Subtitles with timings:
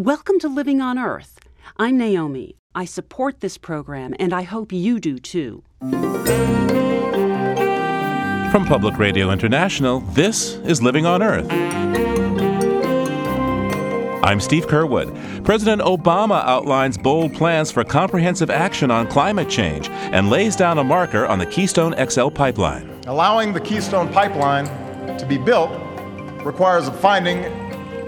[0.00, 1.38] Welcome to Living on Earth.
[1.76, 2.56] I'm Naomi.
[2.74, 5.62] I support this program, and I hope you do too.
[8.50, 11.46] From Public Radio International, this is Living on Earth.
[14.24, 15.44] I'm Steve Curwood.
[15.44, 20.84] President Obama outlines bold plans for comprehensive action on climate change and lays down a
[20.84, 22.88] marker on the Keystone XL pipeline.
[23.06, 24.64] Allowing the Keystone pipeline
[25.18, 25.70] to be built
[26.42, 27.59] requires a finding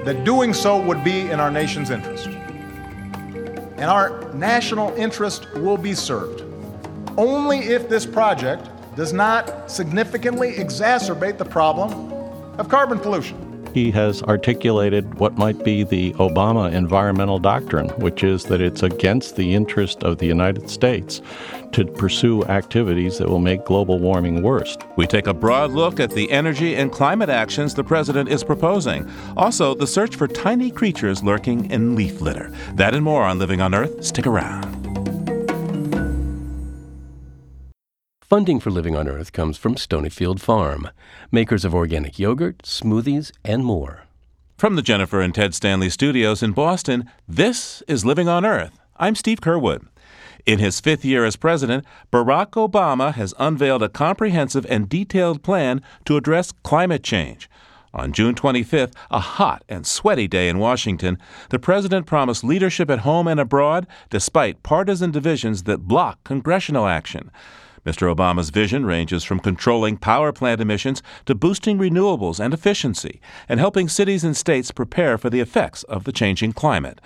[0.04, 2.26] that doing so would be in our nation's interest.
[2.26, 6.42] And our national interest will be served
[7.16, 12.12] only if this project does not significantly exacerbate the problem
[12.58, 13.51] of carbon pollution.
[13.72, 19.36] He has articulated what might be the Obama environmental doctrine, which is that it's against
[19.36, 21.22] the interest of the United States
[21.72, 24.76] to pursue activities that will make global warming worse.
[24.96, 29.10] We take a broad look at the energy and climate actions the president is proposing.
[29.36, 32.52] Also, the search for tiny creatures lurking in leaf litter.
[32.74, 34.04] That and more on Living on Earth.
[34.04, 34.81] Stick around.
[38.32, 40.88] Funding for Living on Earth comes from Stonyfield Farm,
[41.30, 44.04] makers of organic yogurt, smoothies, and more.
[44.56, 48.80] From the Jennifer and Ted Stanley studios in Boston, this is Living on Earth.
[48.96, 49.86] I'm Steve Curwood.
[50.46, 55.82] In his fifth year as president, Barack Obama has unveiled a comprehensive and detailed plan
[56.06, 57.50] to address climate change.
[57.92, 61.18] On June 25th, a hot and sweaty day in Washington,
[61.50, 67.30] the president promised leadership at home and abroad despite partisan divisions that block congressional action.
[67.84, 68.14] Mr.
[68.14, 73.88] Obama's vision ranges from controlling power plant emissions to boosting renewables and efficiency and helping
[73.88, 77.00] cities and states prepare for the effects of the changing climate.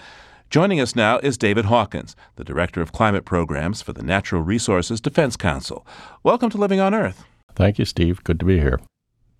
[0.50, 5.00] Joining us now is David Hawkins, the Director of Climate Programs for the Natural Resources
[5.00, 5.86] Defense Council.
[6.22, 7.24] Welcome to Living on Earth.
[7.54, 8.22] Thank you, Steve.
[8.22, 8.78] Good to be here.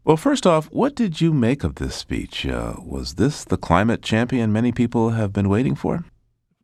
[0.05, 2.47] Well, first off, what did you make of this speech?
[2.47, 6.05] Uh, was this the climate champion many people have been waiting for?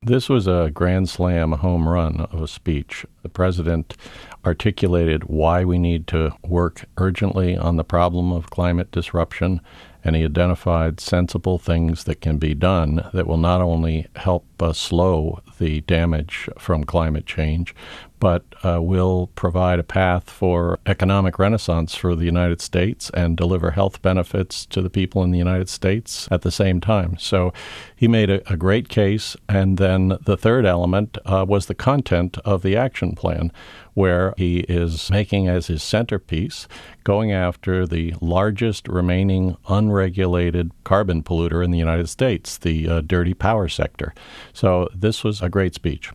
[0.04, 3.06] This was a grand slam home run of a speech.
[3.22, 3.96] The president
[4.44, 9.60] articulated why we need to work urgently on the problem of climate disruption,
[10.02, 14.72] and he identified sensible things that can be done that will not only help uh,
[14.72, 17.72] slow the damage from climate change,
[18.22, 23.72] but uh, will provide a path for economic renaissance for the United States and deliver
[23.72, 27.16] health benefits to the people in the United States at the same time.
[27.18, 27.52] So
[27.96, 29.36] he made a, a great case.
[29.48, 33.50] And then the third element uh, was the content of the action plan,
[33.94, 36.68] where he is making as his centerpiece
[37.02, 43.34] going after the largest remaining unregulated carbon polluter in the United States, the uh, dirty
[43.34, 44.14] power sector.
[44.52, 46.12] So this was a great speech.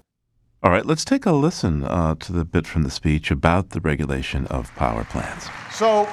[0.68, 3.80] All right, let's take a listen uh, to the bit from the speech about the
[3.80, 5.48] regulation of power plants.
[5.72, 6.10] So,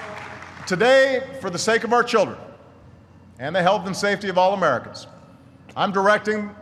[0.64, 2.38] today, for the sake of our children
[3.40, 5.08] and the health and safety of all Americans,
[5.76, 6.54] I'm directing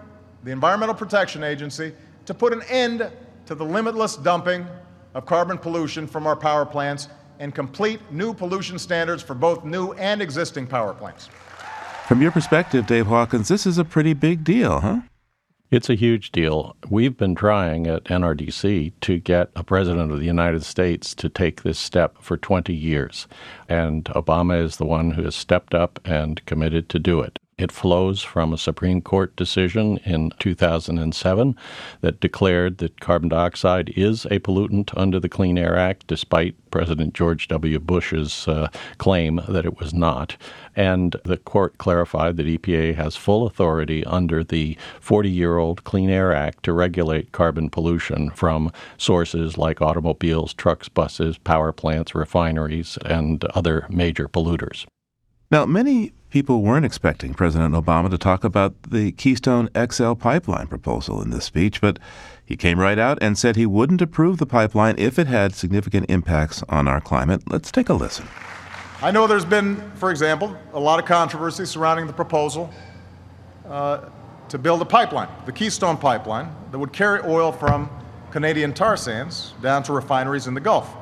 [0.42, 1.92] the Environmental Protection Agency
[2.24, 3.12] to put an end
[3.44, 4.66] to the limitless dumping
[5.12, 7.08] of carbon pollution from our power plants
[7.40, 11.28] and complete new pollution standards for both new and existing power plants.
[12.08, 15.02] From your perspective, Dave Hawkins, this is a pretty big deal, huh?
[15.72, 16.76] It's a huge deal.
[16.90, 21.62] We've been trying at NRDC to get a president of the United States to take
[21.62, 23.26] this step for 20 years.
[23.70, 27.38] And Obama is the one who has stepped up and committed to do it.
[27.62, 31.56] It flows from a Supreme Court decision in 2007
[32.00, 37.14] that declared that carbon dioxide is a pollutant under the Clean Air Act, despite President
[37.14, 37.78] George W.
[37.78, 38.66] Bush's uh,
[38.98, 40.36] claim that it was not.
[40.74, 46.10] And the court clarified that EPA has full authority under the 40 year old Clean
[46.10, 52.98] Air Act to regulate carbon pollution from sources like automobiles, trucks, buses, power plants, refineries,
[53.04, 54.84] and other major polluters.
[55.52, 61.20] Now, many people weren't expecting President Obama to talk about the Keystone XL pipeline proposal
[61.20, 61.98] in this speech, but
[62.42, 66.06] he came right out and said he wouldn't approve the pipeline if it had significant
[66.08, 67.42] impacts on our climate.
[67.50, 68.26] Let's take a listen.
[69.02, 72.72] I know there's been, for example, a lot of controversy surrounding the proposal
[73.68, 74.08] uh,
[74.48, 77.90] to build a pipeline, the Keystone pipeline, that would carry oil from
[78.30, 80.96] Canadian tar sands down to refineries in the Gulf.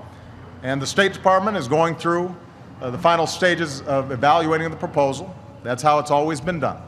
[0.64, 2.34] And the State Department is going through
[2.80, 5.34] Uh, the final stages of evaluating the proposal.
[5.62, 6.80] That's how it's always been done.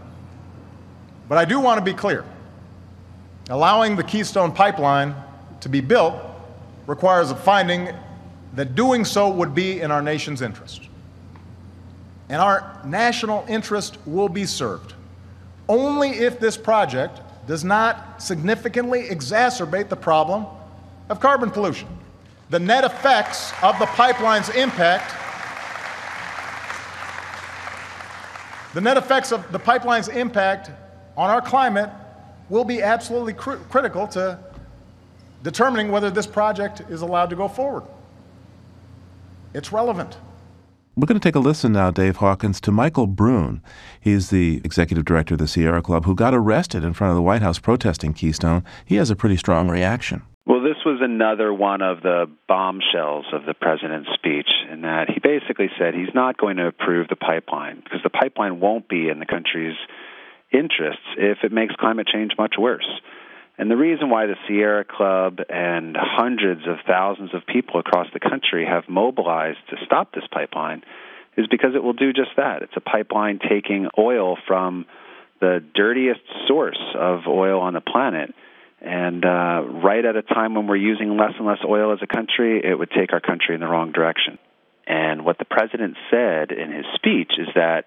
[1.28, 2.24] But I do want to be clear.
[3.50, 5.14] Allowing the Keystone pipeline
[5.60, 6.14] to be built
[6.86, 7.90] requires a finding
[8.54, 10.88] that doing so would be in our nation's interest.
[12.28, 14.94] And our national interest will be served
[15.68, 20.46] only if this project does not significantly exacerbate the problem
[21.08, 21.88] of carbon pollution.
[22.50, 25.14] The net effects of the pipeline's impact
[28.74, 30.70] The net effects of the pipeline's impact
[31.16, 31.90] on our climate
[32.48, 34.38] will be absolutely cr- critical to
[35.42, 37.84] determining whether this project is allowed to go forward.
[39.54, 40.16] It's relevant.
[40.94, 43.62] We're going to take a listen now, Dave Hawkins, to Michael Brune.
[44.00, 47.22] He's the executive director of the Sierra Club who got arrested in front of the
[47.22, 48.62] White House protesting Keystone.
[48.84, 50.22] He has a pretty strong reaction.
[50.44, 55.20] Well, this was another one of the bombshells of the president's speech, in that he
[55.20, 59.20] basically said he's not going to approve the pipeline because the pipeline won't be in
[59.20, 59.76] the country's
[60.52, 62.88] interests if it makes climate change much worse.
[63.56, 68.20] And the reason why the Sierra Club and hundreds of thousands of people across the
[68.20, 70.82] country have mobilized to stop this pipeline
[71.36, 72.62] is because it will do just that.
[72.62, 74.86] It's a pipeline taking oil from
[75.40, 78.34] the dirtiest source of oil on the planet.
[78.82, 82.06] And uh, right at a time when we're using less and less oil as a
[82.06, 84.38] country, it would take our country in the wrong direction.
[84.86, 87.84] And what the president said in his speech is that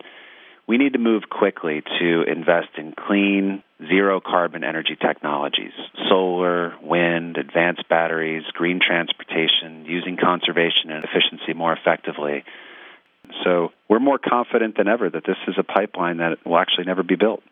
[0.68, 5.74] we need to move quickly to invest in clean, zero carbon energy technologies
[6.08, 12.44] solar, wind, advanced batteries, green transportation, using conservation and efficiency more effectively.
[13.44, 17.04] So we're more confident than ever that this is a pipeline that will actually never
[17.04, 17.44] be built.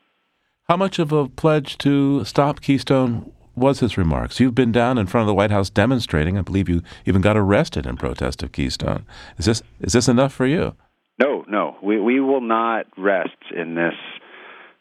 [0.69, 4.39] How much of a pledge to stop Keystone was his remarks?
[4.39, 6.37] You've been down in front of the White House demonstrating.
[6.37, 9.05] I believe you even got arrested in protest of Keystone.
[9.37, 10.73] Is this is this enough for you?
[11.19, 13.93] No, no, we we will not rest in this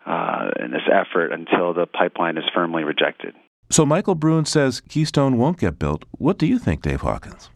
[0.06, 3.34] uh, in this effort until the pipeline is firmly rejected.
[3.68, 6.04] So Michael Brune says Keystone won't get built.
[6.12, 7.50] What do you think, Dave Hawkins?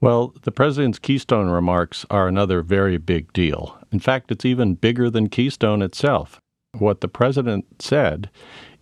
[0.00, 3.78] Well, the president's Keystone remarks are another very big deal.
[3.92, 6.40] In fact, it's even bigger than Keystone itself.
[6.78, 8.30] What the president said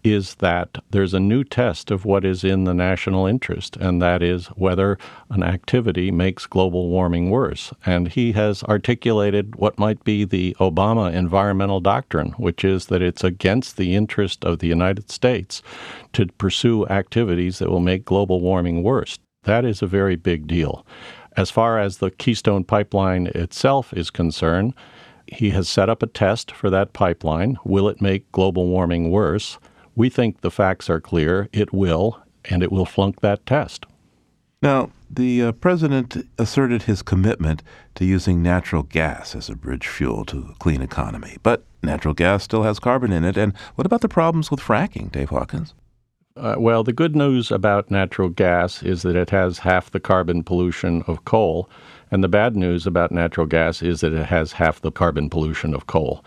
[0.04, 4.22] is that there's a new test of what is in the national interest, and that
[4.22, 4.96] is whether
[5.30, 7.72] an activity makes global warming worse.
[7.84, 13.24] And he has articulated what might be the Obama environmental doctrine, which is that it's
[13.24, 15.62] against the interest of the United States
[16.12, 19.18] to pursue activities that will make global warming worse.
[19.42, 20.86] That is a very big deal.
[21.36, 24.74] As far as the Keystone Pipeline itself is concerned,
[25.32, 27.58] he has set up a test for that pipeline.
[27.64, 29.58] Will it make global warming worse?
[29.94, 31.48] We think the facts are clear.
[31.52, 33.86] It will, and it will flunk that test.
[34.62, 37.62] Now, the uh, president asserted his commitment
[37.94, 41.36] to using natural gas as a bridge fuel to a clean economy.
[41.42, 43.36] But natural gas still has carbon in it.
[43.36, 45.74] And what about the problems with fracking, Dave Hawkins?
[46.36, 50.44] Uh, well, the good news about natural gas is that it has half the carbon
[50.44, 51.68] pollution of coal.
[52.10, 55.74] And the bad news about natural gas is that it has half the carbon pollution
[55.74, 56.24] of coal.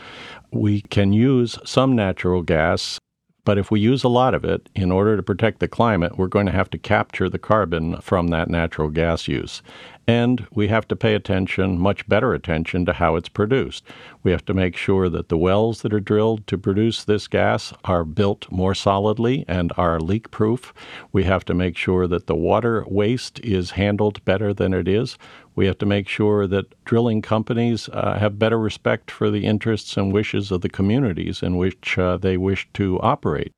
[0.51, 3.00] We can use some natural gas
[3.44, 6.28] but if we use a lot of it, in order to protect the climate, we're
[6.28, 9.63] going to have to capture the carbon from that natural gas use.
[10.07, 13.83] And we have to pay attention, much better attention, to how it's produced.
[14.24, 17.71] We have to make sure that the wells that are drilled to produce this gas
[17.86, 20.74] are built more solidly and are leak proof.
[21.12, 25.18] We have to make sure that the water waste is handled better than it is.
[25.56, 29.97] We have to make sure that drilling companies uh, have better respect for the interests
[29.97, 33.51] and wishes of the communities in which uh, they wish to operate.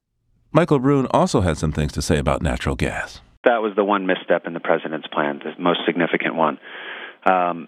[0.51, 3.21] Michael Brune also had some things to say about natural gas.
[3.45, 6.59] That was the one misstep in the president's plan, the most significant one.
[7.25, 7.67] Um,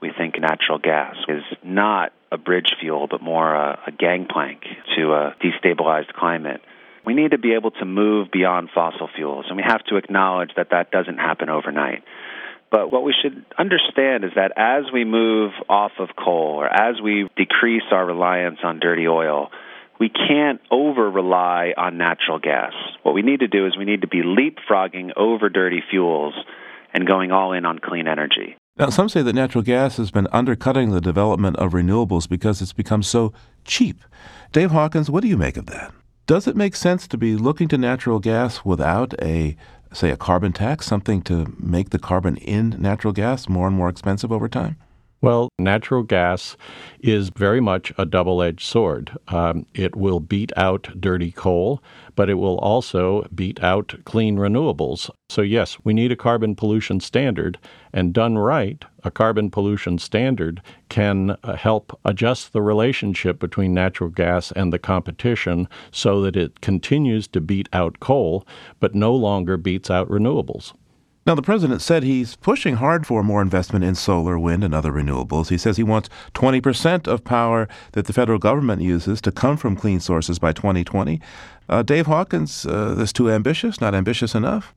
[0.00, 4.62] we think natural gas is not a bridge fuel, but more a, a gangplank
[4.96, 6.62] to a destabilized climate.
[7.04, 10.50] We need to be able to move beyond fossil fuels, and we have to acknowledge
[10.56, 12.02] that that doesn't happen overnight.
[12.70, 17.00] But what we should understand is that as we move off of coal or as
[17.02, 19.50] we decrease our reliance on dirty oil,
[20.00, 22.72] we can't over rely on natural gas.
[23.02, 26.34] What we need to do is we need to be leapfrogging over dirty fuels
[26.92, 28.56] and going all in on clean energy.
[28.78, 32.72] Now, some say that natural gas has been undercutting the development of renewables because it's
[32.72, 34.00] become so cheap.
[34.52, 35.92] Dave Hawkins, what do you make of that?
[36.26, 39.56] Does it make sense to be looking to natural gas without a
[39.92, 43.88] say, a carbon tax, something to make the carbon in natural gas more and more
[43.88, 44.76] expensive over time?
[45.22, 46.56] Well, natural gas
[47.00, 49.18] is very much a double edged sword.
[49.28, 51.82] Um, it will beat out dirty coal,
[52.16, 55.10] but it will also beat out clean renewables.
[55.28, 57.58] So, yes, we need a carbon pollution standard,
[57.92, 64.08] and done right, a carbon pollution standard can uh, help adjust the relationship between natural
[64.08, 68.46] gas and the competition so that it continues to beat out coal,
[68.80, 70.72] but no longer beats out renewables.
[71.30, 74.90] Now, the president said he's pushing hard for more investment in solar, wind, and other
[74.90, 75.48] renewables.
[75.48, 79.76] He says he wants 20% of power that the federal government uses to come from
[79.76, 81.20] clean sources by 2020.
[81.68, 84.74] Uh, Dave Hawkins, uh, this too ambitious, not ambitious enough?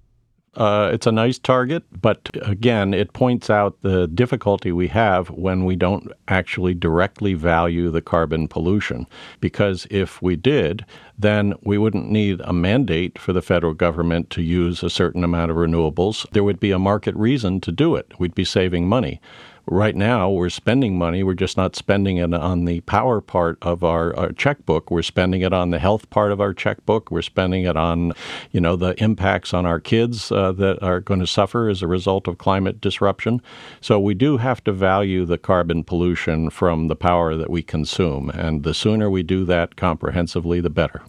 [0.55, 5.65] Uh, it's a nice target, but again, it points out the difficulty we have when
[5.65, 9.07] we don't actually directly value the carbon pollution.
[9.39, 10.85] Because if we did,
[11.17, 15.49] then we wouldn't need a mandate for the federal government to use a certain amount
[15.49, 16.29] of renewables.
[16.31, 18.11] There would be a market reason to do it.
[18.19, 19.19] We'd be saving money.
[19.65, 21.23] Right now, we're spending money.
[21.23, 24.91] We're just not spending it on the power part of our, our, checkbook.
[24.91, 27.09] We're spending it on the health part of our checkbook.
[27.09, 28.11] We're spending it on,
[28.51, 31.87] you know, the impacts on our kids uh, that are going to suffer as a
[31.87, 33.41] result of climate disruption.
[33.79, 38.29] So we do have to value the carbon pollution from the power that we consume,
[38.31, 41.03] and the sooner we do that comprehensively, the better.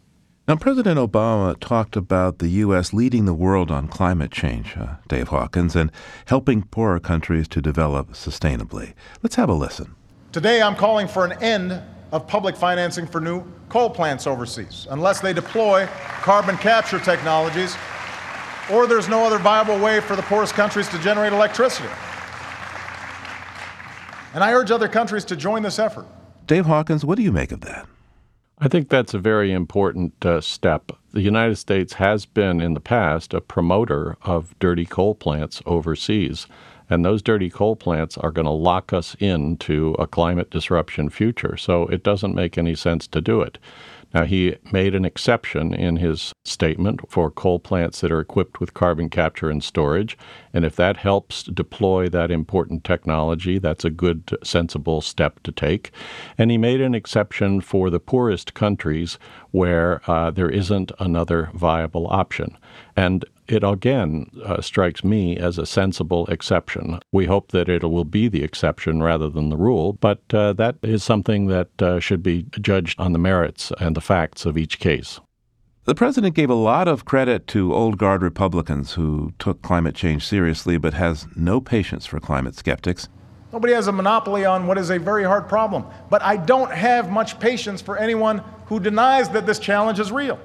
[0.46, 2.92] Now, President Obama talked about the U.S.
[2.92, 5.90] leading the world on climate change, uh, Dave Hawkins, and
[6.26, 8.92] helping poorer countries to develop sustainably.
[9.22, 9.94] Let's have a listen.
[10.32, 11.80] Today, I'm calling for an end
[12.12, 15.88] of public financing for new coal plants overseas, unless they deploy
[16.20, 17.74] carbon capture technologies
[18.70, 21.88] or there's no other viable way for the poorest countries to generate electricity.
[24.34, 26.06] And I urge other countries to join this effort.
[26.46, 27.86] Dave Hawkins, what do you make of that?
[28.58, 30.92] I think that's a very important uh, step.
[31.12, 36.46] The United States has been in the past a promoter of dirty coal plants overseas,
[36.88, 41.56] and those dirty coal plants are going to lock us into a climate disruption future.
[41.56, 43.58] So it doesn't make any sense to do it.
[44.14, 48.73] Now, he made an exception in his statement for coal plants that are equipped with
[48.73, 50.16] carbon capture and storage.
[50.52, 55.90] And if that helps deploy that important technology, that's a good, sensible step to take.
[56.38, 59.18] And he made an exception for the poorest countries
[59.50, 62.56] where uh, there isn't another viable option.
[62.97, 66.98] And it again uh, strikes me as a sensible exception.
[67.12, 70.76] We hope that it will be the exception rather than the rule, but uh, that
[70.82, 74.78] is something that uh, should be judged on the merits and the facts of each
[74.78, 75.20] case.
[75.84, 80.26] The president gave a lot of credit to old guard Republicans who took climate change
[80.26, 83.08] seriously but has no patience for climate skeptics.
[83.52, 85.84] Nobody has a monopoly on what is a very hard problem.
[86.08, 90.40] But I don't have much patience for anyone who denies that this challenge is real.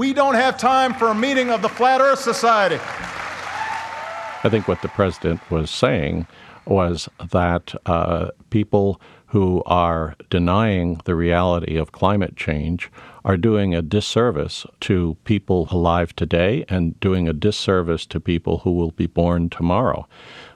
[0.00, 2.76] We don't have time for a meeting of the Flat Earth Society.
[2.76, 6.26] I think what the president was saying
[6.64, 12.90] was that uh, people who are denying the reality of climate change
[13.26, 18.72] are doing a disservice to people alive today and doing a disservice to people who
[18.72, 20.08] will be born tomorrow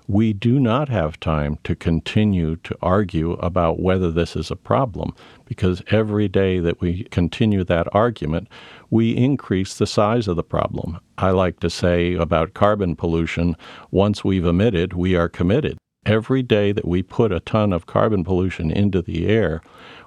[0.07, 5.15] we do not have time to continue to argue about whether this is a problem
[5.47, 8.49] because every day that we continue that argument,
[8.95, 11.01] we increase the size of the problem.
[11.19, 13.57] I like to say about carbon pollution
[13.91, 15.77] once we've emitted, we are committed.
[16.07, 19.63] Every day that we put a ton of carbon pollution into the air,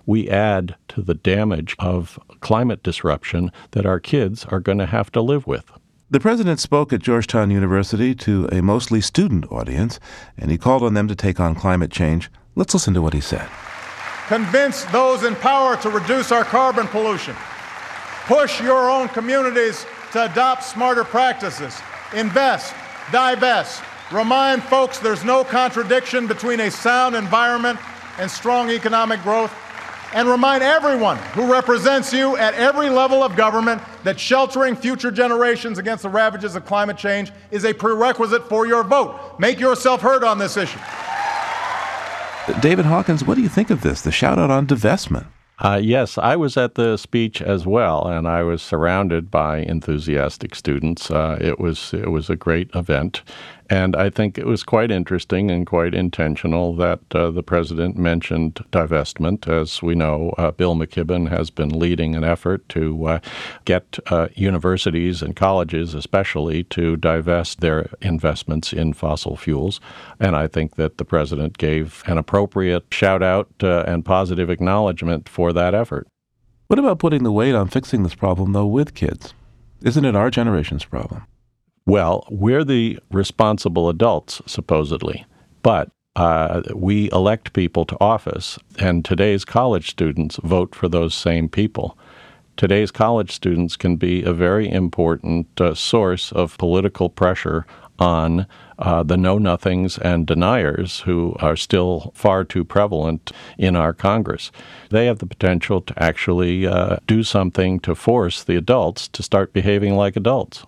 [0.06, 5.12] we add to the damage of climate disruption that our kids are going to have
[5.12, 5.70] to live with.
[6.10, 10.00] The president spoke at Georgetown University to a mostly student audience,
[10.38, 12.32] and he called on them to take on climate change.
[12.56, 13.50] Let's listen to what he said.
[14.30, 17.36] Convince those in power to reduce our carbon pollution.
[18.28, 21.80] Push your own communities to adopt smarter practices.
[22.14, 22.74] Invest,
[23.12, 23.82] divest.
[24.12, 27.80] Remind folks there's no contradiction between a sound environment
[28.18, 29.54] and strong economic growth
[30.14, 35.78] and remind everyone who represents you at every level of government that sheltering future generations
[35.78, 39.40] against the ravages of climate change is a prerequisite for your vote.
[39.40, 40.80] Make yourself heard on this issue.
[42.62, 44.02] David Hawkins, what do you think of this?
[44.02, 45.28] The shout out on divestment.
[45.60, 50.54] Uh, yes, I was at the speech as well, and I was surrounded by enthusiastic
[50.54, 51.10] students.
[51.10, 53.24] Uh, it was it was a great event,
[53.70, 58.64] and I think it was quite interesting and quite intentional that uh, the president mentioned
[58.72, 59.48] divestment.
[59.48, 63.20] As we know, uh, Bill McKibben has been leading an effort to uh,
[63.66, 69.82] get uh, universities and colleges, especially, to divest their investments in fossil fuels.
[70.20, 75.28] And I think that the president gave an appropriate shout out uh, and positive acknowledgement
[75.28, 76.08] for that effort.
[76.68, 79.34] What about putting the weight on fixing this problem, though, with kids?
[79.82, 81.24] Isn't it our generation's problem?
[81.88, 85.26] Well, we're the responsible adults, supposedly,
[85.64, 91.48] but uh, we elect people to office, and today's college students vote for those same
[91.48, 91.98] people.
[92.58, 97.66] Today's college students can be a very important uh, source of political pressure
[98.00, 103.94] on uh, the know nothings and deniers who are still far too prevalent in our
[103.94, 104.52] Congress.
[104.90, 109.54] They have the potential to actually uh, do something to force the adults to start
[109.54, 110.66] behaving like adults.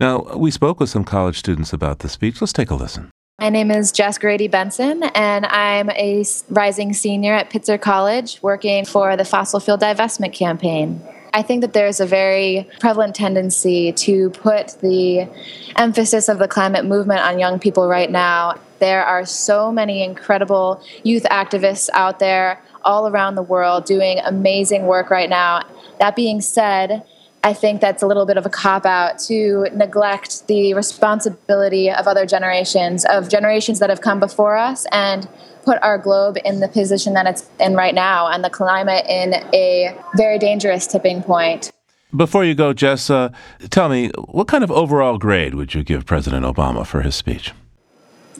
[0.00, 2.40] Now, we spoke with some college students about the speech.
[2.40, 3.10] Let's take a listen.
[3.40, 8.84] My name is Jess Grady Benson, and I'm a rising senior at Pitzer College working
[8.84, 11.02] for the fossil fuel divestment campaign.
[11.34, 15.28] I think that there's a very prevalent tendency to put the
[15.76, 18.54] emphasis of the climate movement on young people right now.
[18.78, 24.86] There are so many incredible youth activists out there all around the world doing amazing
[24.86, 25.62] work right now.
[25.98, 27.04] That being said,
[27.44, 32.06] I think that's a little bit of a cop out to neglect the responsibility of
[32.06, 35.28] other generations, of generations that have come before us, and
[35.64, 39.34] put our globe in the position that it's in right now and the climate in
[39.54, 41.70] a very dangerous tipping point.
[42.16, 43.30] Before you go, Jess, uh,
[43.68, 47.52] tell me, what kind of overall grade would you give President Obama for his speech?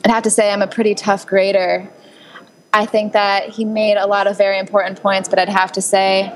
[0.03, 1.87] I'd have to say I'm a pretty tough grader.
[2.73, 5.81] I think that he made a lot of very important points, but I'd have to
[5.81, 6.33] say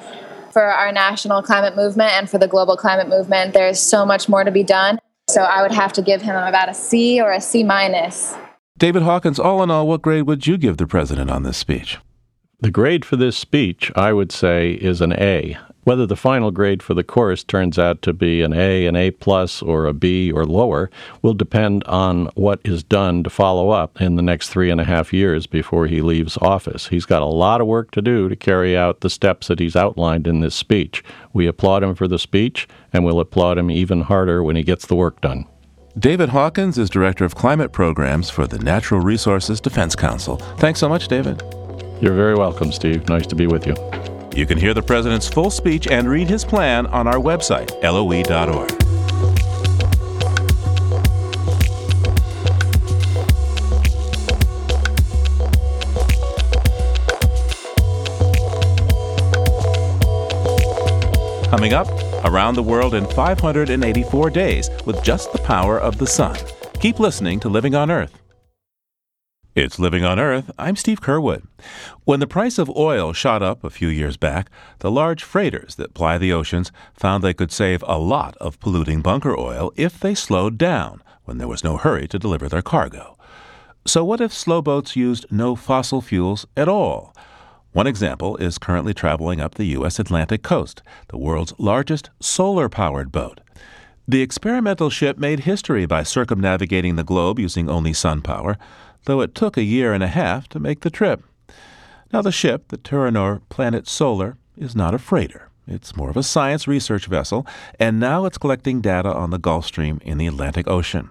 [0.53, 4.43] for our national climate movement and for the global climate movement, there's so much more
[4.43, 4.99] to be done.
[5.29, 8.35] So I would have to give him about a C or a C minus.
[8.77, 11.97] David Hawkins, all in all, what grade would you give the president on this speech?
[12.59, 15.57] The grade for this speech, I would say, is an A.
[15.83, 19.11] Whether the final grade for the course turns out to be an A, an A
[19.11, 20.89] plus, or a B or lower
[21.21, 24.85] will depend on what is done to follow up in the next three and a
[24.85, 26.87] half years before he leaves office.
[26.87, 29.75] He's got a lot of work to do to carry out the steps that he's
[29.75, 31.03] outlined in this speech.
[31.33, 34.85] We applaud him for the speech, and we'll applaud him even harder when he gets
[34.85, 35.45] the work done.
[35.99, 40.37] David Hawkins is Director of Climate Programs for the Natural Resources Defense Council.
[40.57, 41.43] Thanks so much, David.
[42.01, 43.07] You're very welcome, Steve.
[43.09, 43.75] Nice to be with you.
[44.35, 48.69] You can hear the President's full speech and read his plan on our website, loe.org.
[61.49, 61.87] Coming up,
[62.25, 66.35] around the world in 584 days with just the power of the sun.
[66.79, 68.22] Keep listening to Living on Earth.
[69.55, 70.49] It's Living on Earth.
[70.57, 71.43] I'm Steve Curwood.
[72.05, 75.93] When the price of oil shot up a few years back, the large freighters that
[75.93, 80.15] ply the oceans found they could save a lot of polluting bunker oil if they
[80.15, 83.15] slowed down when there was no hurry to deliver their cargo.
[83.85, 87.15] So, what if slow boats used no fossil fuels at all?
[87.73, 89.99] One example is currently traveling up the U.S.
[89.99, 93.39] Atlantic coast, the world's largest solar powered boat.
[94.07, 98.57] The experimental ship made history by circumnavigating the globe using only sun power,
[99.05, 101.23] though it took a year and a half to make the trip.
[102.11, 105.49] Now, the ship, the Tûranor Planet Solar, is not a freighter.
[105.67, 107.47] It's more of a science research vessel,
[107.79, 111.09] and now it's collecting data on the Gulf Stream in the Atlantic Ocean.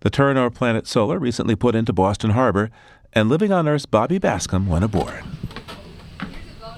[0.00, 2.70] The Tûranor Planet Solar recently put into Boston Harbor,
[3.12, 5.22] and Living on Earth's Bobby Bascomb went aboard.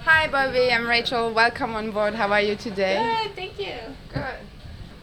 [0.04, 0.70] Hi, Bobby.
[0.72, 1.32] I'm Rachel.
[1.32, 2.14] Welcome on board.
[2.14, 3.22] How are you today?
[3.22, 3.74] Good, thank you.
[4.12, 4.36] Good.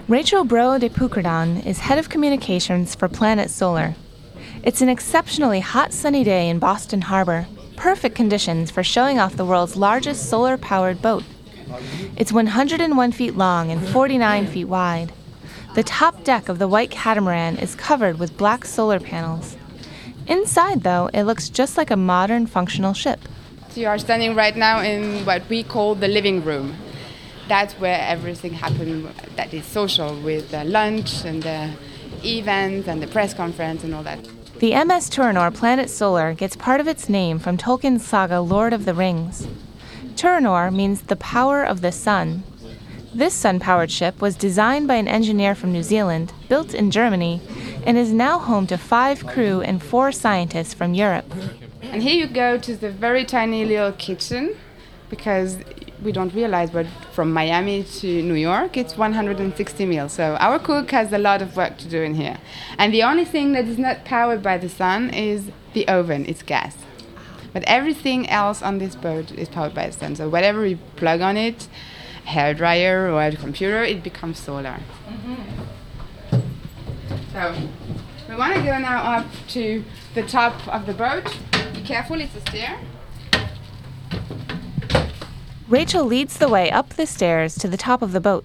[0.07, 3.95] Rachel Bro de Pucredon is head of communications for Planet Solar.
[4.63, 7.47] It's an exceptionally hot sunny day in Boston Harbor,
[7.77, 11.23] perfect conditions for showing off the world's largest solar powered boat.
[12.15, 15.13] It's 101 feet long and 49 feet wide.
[15.73, 19.57] The top deck of the white catamaran is covered with black solar panels.
[20.27, 23.19] Inside, though, it looks just like a modern functional ship.
[23.73, 26.75] You are standing right now in what we call the living room.
[27.47, 31.71] That's where everything happens that is social with the lunch and the
[32.23, 34.19] events and the press conference and all that.
[34.61, 38.85] The MS Tûranor Planet Solar gets part of its name from Tolkien's saga Lord of
[38.85, 39.47] the Rings.
[40.13, 42.43] Tûranor means the power of the sun.
[43.11, 47.41] This sun powered ship was designed by an engineer from New Zealand, built in Germany,
[47.87, 51.33] and is now home to five crew and four scientists from Europe.
[51.81, 54.55] And here you go to the very tiny little kitchen
[55.09, 55.57] because
[56.01, 60.13] we don't realize, but from Miami to New York, it's 160 meals.
[60.13, 62.37] So our cook has a lot of work to do in here.
[62.77, 66.43] And the only thing that is not powered by the sun is the oven, it's
[66.43, 66.75] gas.
[67.53, 70.15] But everything else on this boat is powered by the sun.
[70.15, 71.67] So whatever you plug on it,
[72.25, 74.79] hair dryer or a computer, it becomes solar.
[75.07, 75.61] Mm-hmm.
[77.33, 77.55] So
[78.29, 79.83] we want to go now up to
[80.15, 81.37] the top of the boat.
[81.73, 82.79] Be careful, it's a stair.
[85.71, 88.43] Rachel leads the way up the stairs to the top of the boat.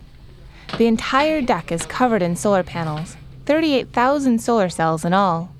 [0.78, 5.52] The entire deck is covered in solar panels, 38,000 solar cells in all.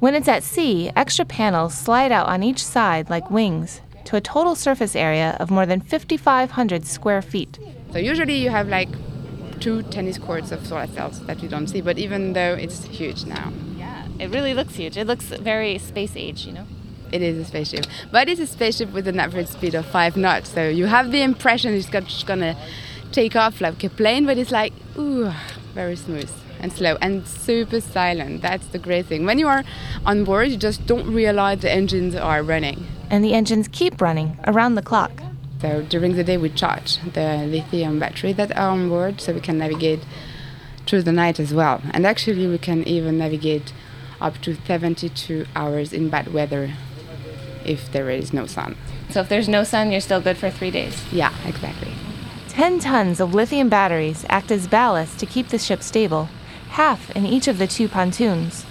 [0.00, 4.20] When it's at sea, extra panels slide out on each side like wings to a
[4.20, 7.60] total surface area of more than 5,500 square feet.
[7.92, 8.88] So usually you have like
[9.60, 13.24] two tennis courts of solar cells that you don't see, but even though it's huge
[13.24, 13.52] now.
[13.78, 14.96] Yeah, it really looks huge.
[14.96, 16.66] It looks very space age, you know?
[17.12, 20.50] It is a spaceship, but it's a spaceship with an average speed of five knots.
[20.50, 22.56] So you have the impression it's just gonna
[23.12, 25.30] take off like a plane, but it's like ooh,
[25.74, 28.40] very smooth and slow and super silent.
[28.40, 29.26] That's the great thing.
[29.26, 29.64] When you are
[30.06, 32.86] on board, you just don't realize the engines are running.
[33.10, 35.22] And the engines keep running around the clock.
[35.60, 39.40] So during the day, we charge the lithium battery that are on board so we
[39.40, 40.00] can navigate
[40.86, 41.80] through the night as well.
[41.92, 43.72] And actually, we can even navigate
[44.20, 46.72] up to 72 hours in bad weather
[47.64, 48.76] if there is no sun.
[49.10, 51.02] So if there's no sun, you're still good for three days?
[51.12, 51.92] Yeah, exactly.
[52.48, 56.28] 10 tons of lithium batteries act as ballast to keep the ship stable,
[56.70, 58.66] half in each of the two pontoons.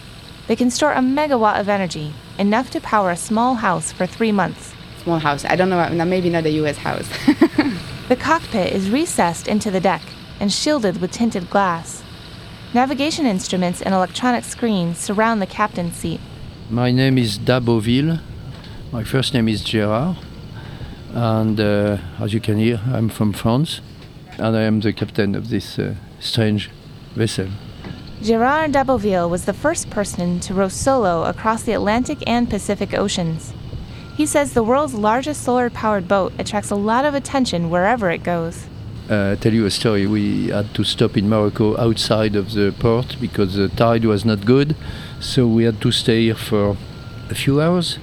[0.47, 4.31] They can store a megawatt of energy, enough to power a small house for three
[4.31, 4.73] months.
[5.03, 5.45] Small house.
[5.45, 7.07] I don't know, maybe not a US house.
[8.07, 10.01] the cockpit is recessed into the deck
[10.39, 12.03] and shielded with tinted glass.
[12.73, 16.19] Navigation instruments and electronic screens surround the captain's seat.
[16.69, 18.21] My name is d'Aboville.
[18.91, 20.17] My first name is Gerard.
[21.13, 23.81] And uh, as you can hear, I'm from France.
[24.37, 26.69] And I am the captain of this uh, strange
[27.15, 27.47] vessel.
[28.21, 33.53] Gerard d'Aboville was the first person to row solo across the Atlantic and Pacific Oceans.
[34.15, 38.23] He says the world's largest solar powered boat attracts a lot of attention wherever it
[38.23, 38.67] goes
[39.11, 40.07] uh, tell you a story.
[40.07, 44.45] We had to stop in Morocco outside of the port because the tide was not
[44.45, 44.75] good,
[45.19, 46.77] so we had to stay here for
[47.29, 47.99] a few hours.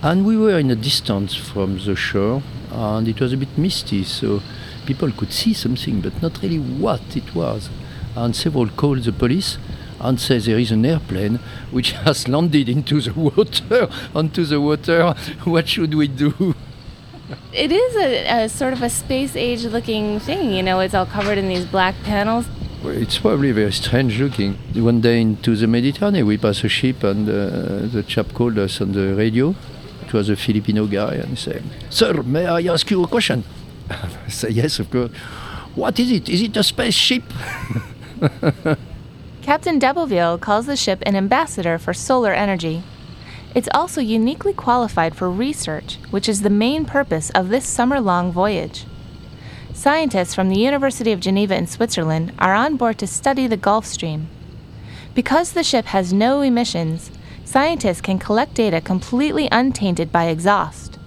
[0.00, 4.04] And we were in a distance from the shore, and it was a bit misty,
[4.04, 4.40] so
[4.86, 7.68] people could see something, but not really what it was.
[8.14, 9.58] And several called the police
[10.00, 11.40] and said there is an airplane
[11.72, 15.14] which has landed into the water, onto the water.
[15.44, 16.54] What should we do?
[17.52, 21.06] It is a, a, sort of a space age looking thing, you know, it's all
[21.06, 22.46] covered in these black panels.
[22.84, 24.54] It's probably very strange looking.
[24.74, 28.80] One day into the Mediterranean, we passed a ship, and uh, the chap called us
[28.80, 29.56] on the radio.
[30.08, 33.44] It was a Filipino guy, and he said, Sir, may I ask you a question?
[33.90, 35.10] I said, Yes, of course.
[35.74, 36.30] What is it?
[36.30, 37.24] Is it a spaceship?
[39.42, 42.82] Captain d'Aboville calls the ship an ambassador for solar energy.
[43.54, 48.32] It's also uniquely qualified for research, which is the main purpose of this summer long
[48.32, 48.86] voyage.
[49.74, 53.84] Scientists from the University of Geneva in Switzerland are on board to study the Gulf
[53.84, 54.28] Stream.
[55.14, 57.10] Because the ship has no emissions,
[57.48, 60.98] scientists can collect data completely untainted by exhaust.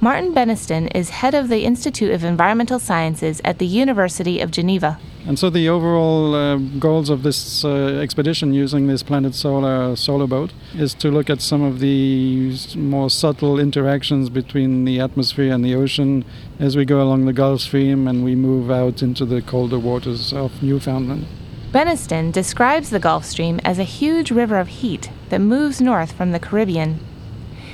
[0.00, 5.00] Martin Beniston is head of the Institute of Environmental Sciences at the University of Geneva.
[5.26, 10.28] And so the overall uh, goals of this uh, expedition using this Planet Solar solar
[10.28, 15.64] boat is to look at some of the more subtle interactions between the atmosphere and
[15.64, 16.24] the ocean
[16.60, 20.32] as we go along the Gulf Stream and we move out into the colder waters
[20.32, 21.26] of Newfoundland.
[21.72, 26.32] Beniston describes the Gulf Stream as a huge river of heat that moves north from
[26.32, 27.00] the Caribbean.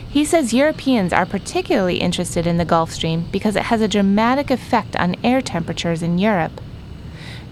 [0.09, 4.51] He says Europeans are particularly interested in the Gulf Stream because it has a dramatic
[4.51, 6.61] effect on air temperatures in Europe.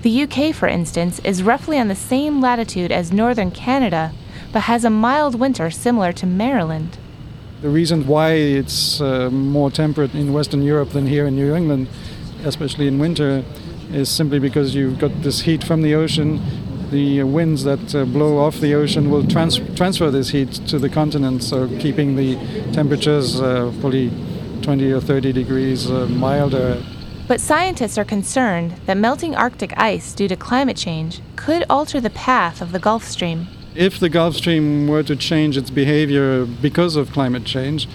[0.03, 4.13] The UK, for instance, is roughly on the same latitude as northern Canada,
[4.51, 6.97] but has a mild winter similar to Maryland.
[7.61, 11.89] The reason why it's uh, more temperate in Western Europe than here in New England,
[12.45, 13.45] especially in winter,
[13.93, 16.41] is simply because you've got this heat from the ocean.
[16.91, 20.89] The winds that uh, blow off the ocean will trans- transfer this heat to the
[20.89, 22.37] continent, so keeping the
[22.73, 24.11] temperatures uh, probably
[24.63, 26.83] 20 or 30 degrees uh, milder.
[27.29, 32.11] But scientists are concerned that melting Arctic ice due to climate change could alter the
[32.11, 33.47] path of the Gulf Stream.
[33.77, 37.87] If the Gulf Stream were to change its behavior because of climate change,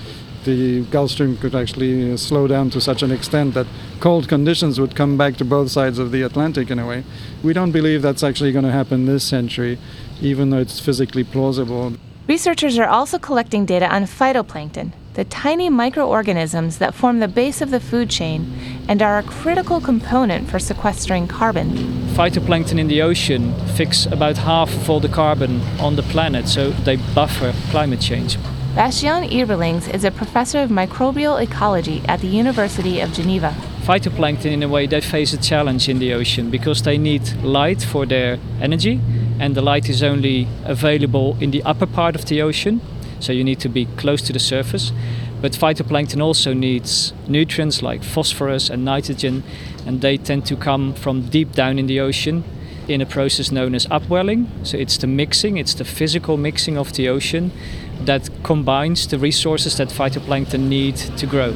[0.45, 3.67] the Gulf Stream could actually uh, slow down to such an extent that
[3.99, 7.03] cold conditions would come back to both sides of the Atlantic in a way.
[7.43, 9.77] We don't believe that's actually going to happen this century,
[10.21, 11.93] even though it's physically plausible.
[12.27, 17.69] Researchers are also collecting data on phytoplankton, the tiny microorganisms that form the base of
[17.69, 18.51] the food chain
[18.87, 21.69] and are a critical component for sequestering carbon.
[22.15, 26.71] Phytoplankton in the ocean fix about half of all the carbon on the planet, so
[26.71, 28.37] they buffer climate change.
[28.75, 33.55] Bastiaan Ibelings is a professor of microbial ecology at the University of Geneva.
[33.83, 37.81] Phytoplankton, in a way, they face a challenge in the ocean because they need light
[37.81, 38.99] for their energy,
[39.39, 42.81] and the light is only available in the upper part of the ocean
[43.21, 44.91] so you need to be close to the surface.
[45.39, 49.43] But phytoplankton also needs nutrients like phosphorus and nitrogen,
[49.85, 52.43] and they tend to come from deep down in the ocean
[52.87, 54.51] in a process known as upwelling.
[54.63, 57.51] So it's the mixing, it's the physical mixing of the ocean
[58.01, 61.55] that combines the resources that phytoplankton need to grow.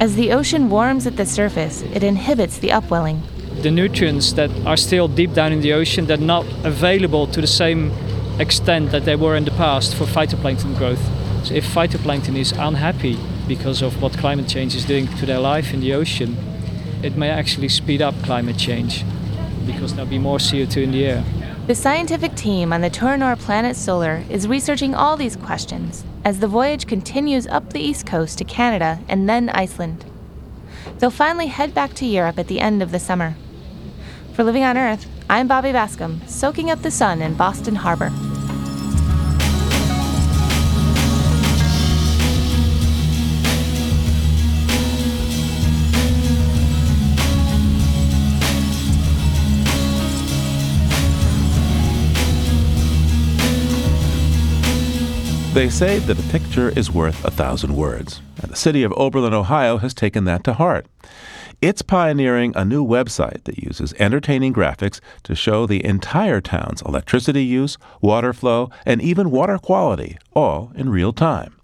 [0.00, 3.22] As the ocean warms at the surface, it inhibits the upwelling.
[3.62, 7.40] The nutrients that are still deep down in the ocean that are not available to
[7.40, 7.92] the same
[8.38, 11.02] extent that they were in the past for phytoplankton growth.
[11.46, 13.18] So if phytoplankton is unhappy
[13.48, 16.36] because of what climate change is doing to their life in the ocean,
[17.02, 19.04] it may actually speed up climate change
[19.64, 21.24] because there'll be more CO2 in the air.
[21.66, 26.46] The scientific team on the Tûranor Planet Solar is researching all these questions as the
[26.46, 30.04] voyage continues up the east coast to Canada and then Iceland.
[31.00, 33.34] They'll finally head back to Europe at the end of the summer.
[34.32, 38.12] For Living on Earth, I'm Bobby Bascomb, soaking up the sun in Boston Harbor.
[55.56, 59.32] They say that a picture is worth a thousand words, and the city of Oberlin,
[59.32, 60.86] Ohio has taken that to heart.
[61.62, 67.42] It's pioneering a new website that uses entertaining graphics to show the entire town's electricity
[67.42, 71.56] use, water flow, and even water quality, all in real time.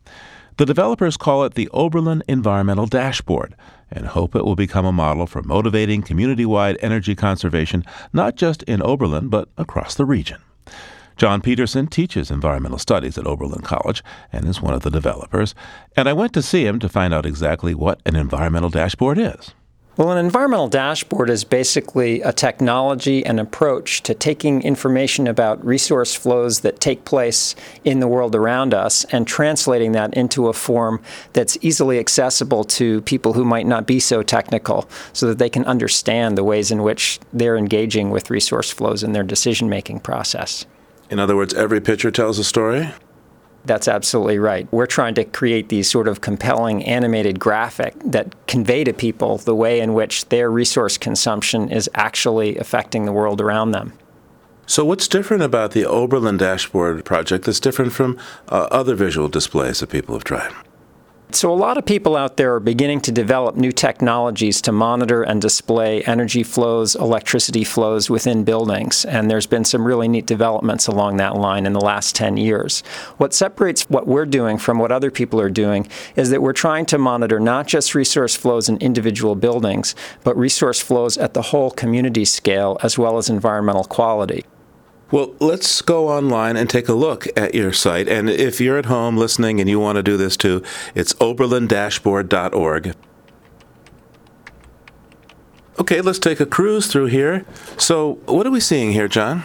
[0.56, 3.54] The developers call it the Oberlin Environmental Dashboard
[3.90, 8.62] and hope it will become a model for motivating community wide energy conservation not just
[8.62, 10.38] in Oberlin but across the region.
[11.22, 15.54] John Peterson teaches environmental studies at Oberlin College and is one of the developers,
[15.94, 19.54] and I went to see him to find out exactly what an environmental dashboard is.
[19.96, 26.12] Well, an environmental dashboard is basically a technology and approach to taking information about resource
[26.12, 27.54] flows that take place
[27.84, 31.00] in the world around us and translating that into a form
[31.34, 35.64] that's easily accessible to people who might not be so technical so that they can
[35.66, 40.66] understand the ways in which they're engaging with resource flows in their decision making process.
[41.12, 42.90] In other words, every picture tells a story?
[43.66, 44.66] That's absolutely right.
[44.72, 49.54] We're trying to create these sort of compelling animated graphic that convey to people the
[49.54, 53.92] way in which their resource consumption is actually affecting the world around them.
[54.64, 59.80] So, what's different about the Oberlin Dashboard project that's different from uh, other visual displays
[59.80, 60.50] that people have tried?
[61.34, 65.22] So, a lot of people out there are beginning to develop new technologies to monitor
[65.22, 69.06] and display energy flows, electricity flows within buildings.
[69.06, 72.82] And there's been some really neat developments along that line in the last 10 years.
[73.16, 76.84] What separates what we're doing from what other people are doing is that we're trying
[76.86, 81.70] to monitor not just resource flows in individual buildings, but resource flows at the whole
[81.70, 84.44] community scale as well as environmental quality.
[85.12, 88.08] Well, let's go online and take a look at your site.
[88.08, 90.62] And if you're at home listening and you want to do this too,
[90.94, 92.94] it's oberlindashboard.org.
[95.78, 97.44] Okay, let's take a cruise through here.
[97.76, 99.44] So, what are we seeing here, John?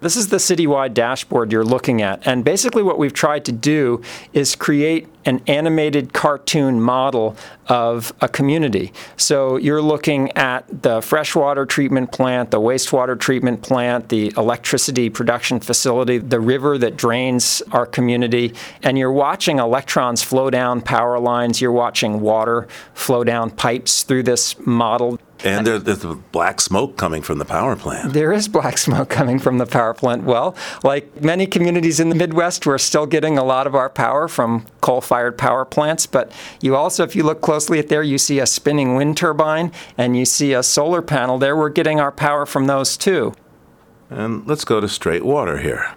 [0.00, 2.26] This is the citywide dashboard you're looking at.
[2.26, 7.36] And basically, what we've tried to do is create an animated cartoon model
[7.68, 8.92] of a community.
[9.18, 15.60] So you're looking at the freshwater treatment plant, the wastewater treatment plant, the electricity production
[15.60, 21.60] facility, the river that drains our community, and you're watching electrons flow down power lines,
[21.60, 25.18] you're watching water flow down pipes through this model.
[25.44, 28.12] And there's, there's black smoke coming from the power plant.
[28.12, 30.24] There is black smoke coming from the power plant.
[30.24, 34.28] Well, like many communities in the Midwest, we're still getting a lot of our power
[34.28, 36.06] from coal fired power plants.
[36.06, 39.72] But you also, if you look closely at there, you see a spinning wind turbine
[39.96, 41.56] and you see a solar panel there.
[41.56, 43.34] We're getting our power from those too.
[44.10, 45.94] And let's go to straight water here.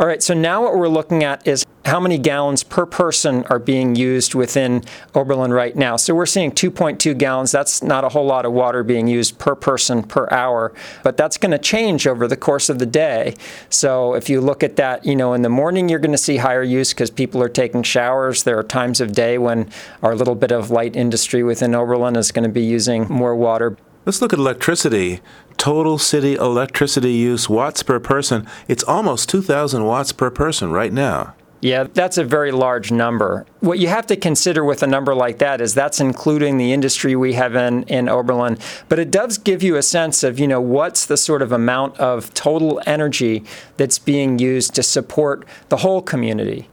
[0.00, 3.58] All right, so now what we're looking at is how many gallons per person are
[3.58, 5.96] being used within Oberlin right now.
[5.96, 7.50] So we're seeing 2.2 gallons.
[7.50, 10.72] That's not a whole lot of water being used per person per hour,
[11.02, 13.34] but that's going to change over the course of the day.
[13.70, 16.36] So if you look at that, you know, in the morning you're going to see
[16.36, 18.42] higher use because people are taking showers.
[18.42, 19.70] There are times of day when
[20.02, 23.76] our little bit of light industry within Oberlin is going to be using more water.
[24.04, 25.20] Let's look at electricity.
[25.56, 28.46] Total city electricity use watts per person.
[28.68, 31.34] It's almost 2,000 watts per person right now.
[31.60, 33.44] Yeah, that's a very large number.
[33.60, 37.16] What you have to consider with a number like that is that's including the industry
[37.16, 38.58] we have in, in Oberlin.
[38.88, 41.98] But it does give you a sense of, you know, what's the sort of amount
[41.98, 43.44] of total energy
[43.76, 46.68] that's being used to support the whole community.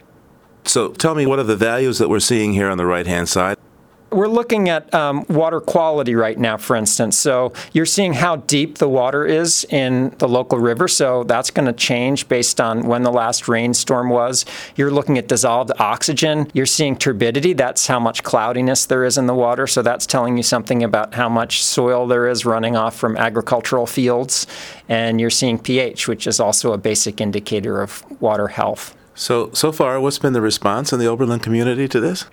[0.66, 3.28] So tell me, what are the values that we're seeing here on the right hand
[3.28, 3.58] side?
[4.12, 7.18] We're looking at um, water quality right now, for instance.
[7.18, 10.88] So you're seeing how deep the water is in the local river.
[10.88, 14.46] So that's going to change based on when the last rainstorm was.
[14.76, 16.50] You're looking at dissolved oxygen.
[16.54, 17.54] You're seeing turbidity.
[17.54, 19.68] That's how much cloudiness there is in the water.
[19.68, 23.88] So that's telling you something about how much soil there is running off from agricultural
[23.88, 24.48] fields.
[24.88, 28.96] And you're seeing pH, which is also a basic indicator of water health.
[29.16, 32.26] So, so far, what's been the response in the Oberlin community to this?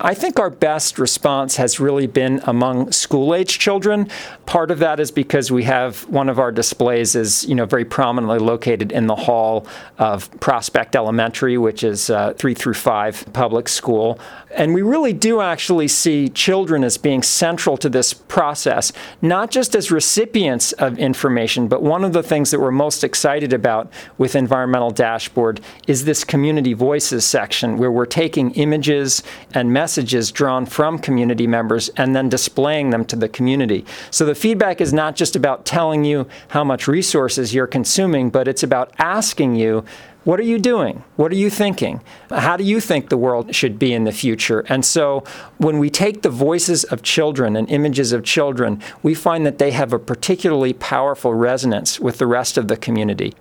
[0.00, 4.08] I think our best response has really been among school age children.
[4.46, 7.84] Part of that is because we have one of our displays is you know very
[7.84, 9.66] prominently located in the hall
[9.98, 14.20] of Prospect Elementary, which is uh, three through five public school.
[14.50, 19.74] And we really do actually see children as being central to this process, not just
[19.74, 24.34] as recipients of information, but one of the things that we're most excited about with
[24.34, 30.98] Environmental Dashboard is this community voices section where we're taking images and messages drawn from
[30.98, 33.84] community members and then displaying them to the community.
[34.10, 38.48] So the feedback is not just about telling you how much resources you're consuming, but
[38.48, 39.84] it's about asking you
[40.28, 41.04] what are you doing?
[41.16, 42.02] What are you thinking?
[42.28, 44.60] How do you think the world should be in the future?
[44.68, 45.24] And so
[45.56, 49.70] when we take the voices of children and images of children, we find that they
[49.70, 53.32] have a particularly powerful resonance with the rest of the community.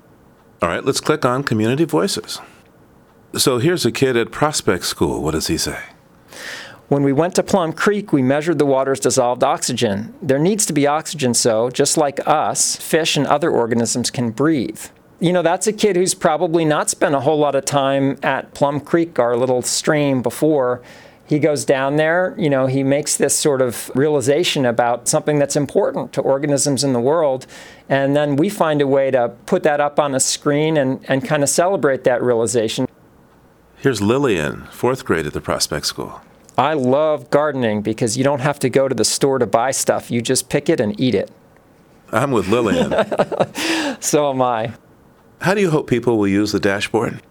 [0.61, 2.39] All right, let's click on Community Voices.
[3.35, 5.21] So here's a kid at Prospect School.
[5.21, 5.81] What does he say?
[6.87, 10.13] When we went to Plum Creek, we measured the water's dissolved oxygen.
[10.21, 14.85] There needs to be oxygen so, just like us, fish and other organisms can breathe
[15.19, 18.53] you know, that's a kid who's probably not spent a whole lot of time at
[18.53, 20.81] Plum Creek, our little stream, before.
[21.25, 25.57] He goes down there, you know, he makes this sort of realization about something that's
[25.57, 27.45] important to organisms in the world.
[27.89, 31.25] And then we find a way to put that up on a screen and, and
[31.25, 32.87] kind of celebrate that realization.
[33.75, 36.21] Here's Lillian, fourth grade at the Prospect School.
[36.57, 40.09] I love gardening because you don't have to go to the store to buy stuff.
[40.09, 41.29] You just pick it and eat it.
[42.11, 42.95] I'm with Lillian.
[43.99, 44.73] so am I.
[45.41, 47.21] How do you hope people will use the dashboard?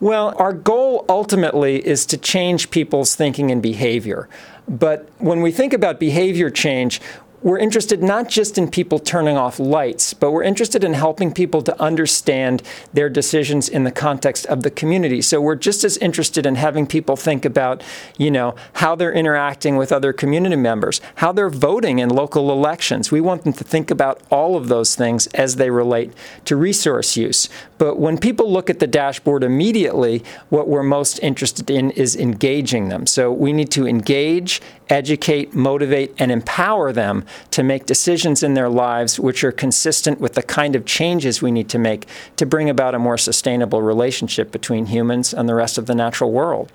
[0.00, 4.28] Well, our goal ultimately is to change people's thinking and behavior.
[4.68, 7.00] But when we think about behavior change,
[7.42, 11.62] we're interested not just in people turning off lights, but we're interested in helping people
[11.62, 15.22] to understand their decisions in the context of the community.
[15.22, 17.82] So we're just as interested in having people think about,
[18.16, 23.12] you know, how they're interacting with other community members, how they're voting in local elections.
[23.12, 26.12] We want them to think about all of those things as they relate
[26.46, 27.48] to resource use.
[27.78, 32.88] But when people look at the dashboard immediately, what we're most interested in is engaging
[32.88, 33.06] them.
[33.06, 38.68] So we need to engage, educate, motivate, and empower them to make decisions in their
[38.68, 42.70] lives which are consistent with the kind of changes we need to make to bring
[42.70, 46.72] about a more sustainable relationship between humans and the rest of the natural world.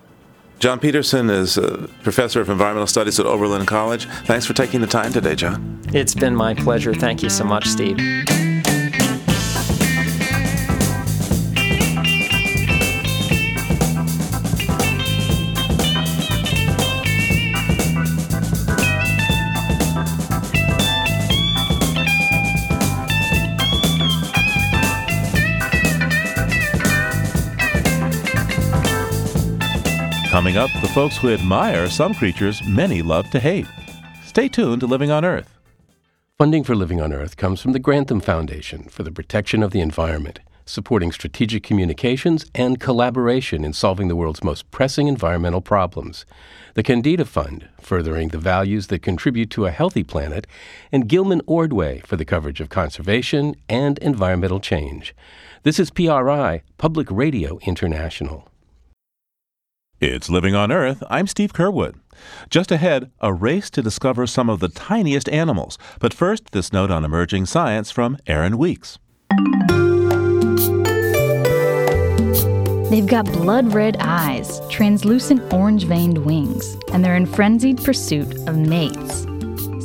[0.60, 4.06] John Petersen is a professor of environmental studies at Oberlin College.
[4.26, 5.82] Thanks for taking the time today, John.
[5.94, 6.94] It's been my pleasure.
[6.94, 7.98] Thank you so much, Steve.
[30.44, 33.66] Coming up, the folks who admire some creatures many love to hate.
[34.26, 35.58] Stay tuned to Living on Earth.
[36.38, 39.80] Funding for Living on Earth comes from the Grantham Foundation for the Protection of the
[39.80, 46.26] Environment, supporting strategic communications and collaboration in solving the world's most pressing environmental problems.
[46.74, 50.46] The Kendeda Fund, furthering the values that contribute to a healthy planet,
[50.92, 55.16] and Gilman Ordway for the coverage of conservation and environmental change.
[55.64, 58.50] This is PRI, Public Radio International.
[60.06, 61.02] It's Living on Earth.
[61.10, 61.96] I'm Steve Curwood.
[62.50, 65.78] Just ahead, a race to discover some of the tiniest animals.
[66.02, 69.00] But first, this note on emerging science from Aaron Weeks.
[72.90, 78.58] They've got blood red eyes, translucent orange veined wings, and they're in frenzied pursuit of
[78.58, 79.22] mates.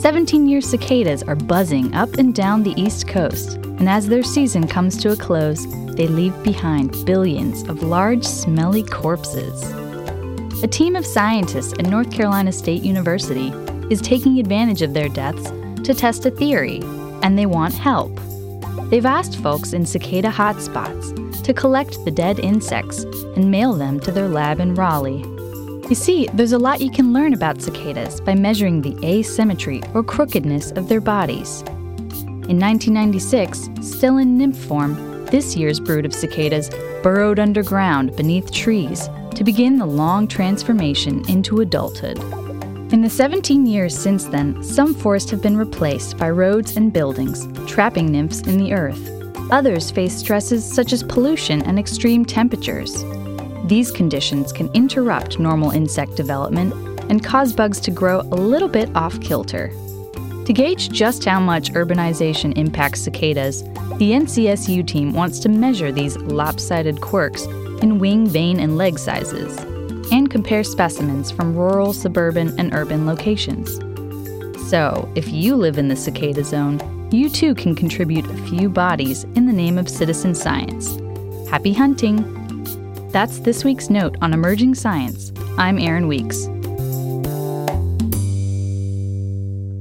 [0.02, 4.66] 17 year cicadas are buzzing up and down the East Coast, and as their season
[4.66, 9.88] comes to a close, they leave behind billions of large, smelly corpses.
[10.60, 13.50] A team of scientists at North Carolina State University
[13.90, 15.52] is taking advantage of their deaths
[15.84, 16.80] to test a theory,
[17.22, 18.18] and they want help.
[18.90, 23.04] They've asked folks in cicada hotspots to collect the dead insects
[23.36, 25.20] and mail them to their lab in Raleigh.
[25.88, 30.02] You see, there's a lot you can learn about cicadas by measuring the asymmetry or
[30.02, 31.62] crookedness of their bodies.
[32.48, 36.68] In 1996, still in nymph form, this year's brood of cicadas
[37.04, 42.18] burrowed underground beneath trees to begin the long transformation into adulthood.
[42.92, 47.46] In the 17 years since then, some forests have been replaced by roads and buildings,
[47.70, 49.10] trapping nymphs in the earth.
[49.50, 53.04] Others face stresses such as pollution and extreme temperatures.
[53.66, 56.72] These conditions can interrupt normal insect development
[57.10, 59.70] and cause bugs to grow a little bit off kilter.
[60.46, 63.64] To gauge just how much urbanization impacts cicadas,
[63.98, 67.46] the NCSU team wants to measure these lopsided quirks
[67.82, 69.56] in wing, vein, and leg sizes,
[70.12, 73.76] and compare specimens from rural, suburban, and urban locations.
[74.70, 79.24] So, if you live in the cicada zone, you too can contribute a few bodies
[79.34, 80.96] in the name of citizen science.
[81.48, 82.34] Happy hunting!
[83.11, 85.32] That's this week's note on emerging science.
[85.57, 86.48] I'm Aaron Weeks.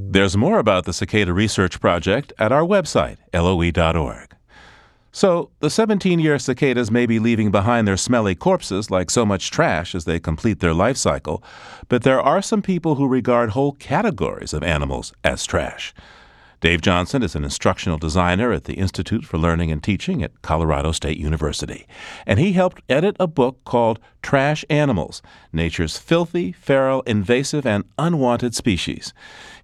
[0.09, 4.36] There's more about the Cicada Research Project at our website, loe.org.
[5.17, 9.49] So, the 17 year cicadas may be leaving behind their smelly corpses like so much
[9.49, 11.43] trash as they complete their life cycle,
[11.89, 15.91] but there are some people who regard whole categories of animals as trash.
[16.59, 20.91] Dave Johnson is an instructional designer at the Institute for Learning and Teaching at Colorado
[20.91, 21.87] State University,
[22.27, 28.53] and he helped edit a book called Trash Animals Nature's Filthy, Feral, Invasive, and Unwanted
[28.53, 29.15] Species.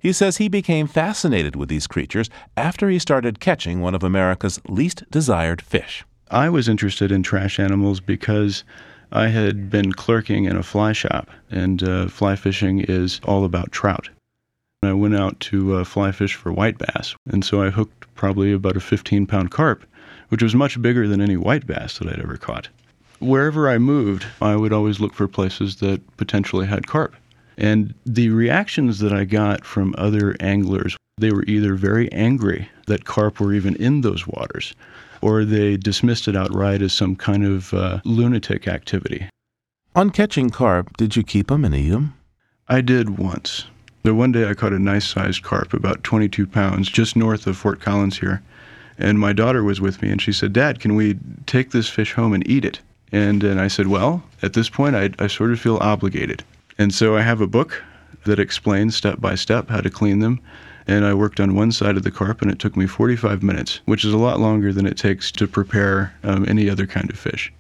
[0.03, 4.59] He says he became fascinated with these creatures after he started catching one of America's
[4.67, 6.03] least desired fish.
[6.29, 8.65] I was interested in trash animals because
[9.13, 13.71] I had been clerking in a fly shop, and uh, fly fishing is all about
[13.71, 14.09] trout.
[14.81, 18.51] I went out to uh, fly fish for white bass, and so I hooked probably
[18.51, 19.85] about a 15 pound carp,
[20.27, 22.67] which was much bigger than any white bass that I'd ever caught.
[23.19, 27.15] Wherever I moved, I would always look for places that potentially had carp.
[27.57, 33.05] And the reactions that I got from other anglers, they were either very angry that
[33.05, 34.73] carp were even in those waters,
[35.21, 39.27] or they dismissed it outright as some kind of uh, lunatic activity.
[39.95, 42.15] On catching carp, did you keep them and eat them?
[42.67, 43.65] I did once.
[44.05, 47.55] So one day I caught a nice sized carp, about 22 pounds, just north of
[47.55, 48.41] Fort Collins here.
[48.97, 52.13] And my daughter was with me, and she said, Dad, can we take this fish
[52.13, 52.79] home and eat it?
[53.11, 56.43] And, and I said, Well, at this point, I, I sort of feel obligated.
[56.77, 57.81] And so I have a book
[58.25, 60.39] that explains step by step how to clean them.
[60.87, 63.79] And I worked on one side of the carp, and it took me 45 minutes,
[63.85, 67.17] which is a lot longer than it takes to prepare um, any other kind of
[67.17, 67.53] fish.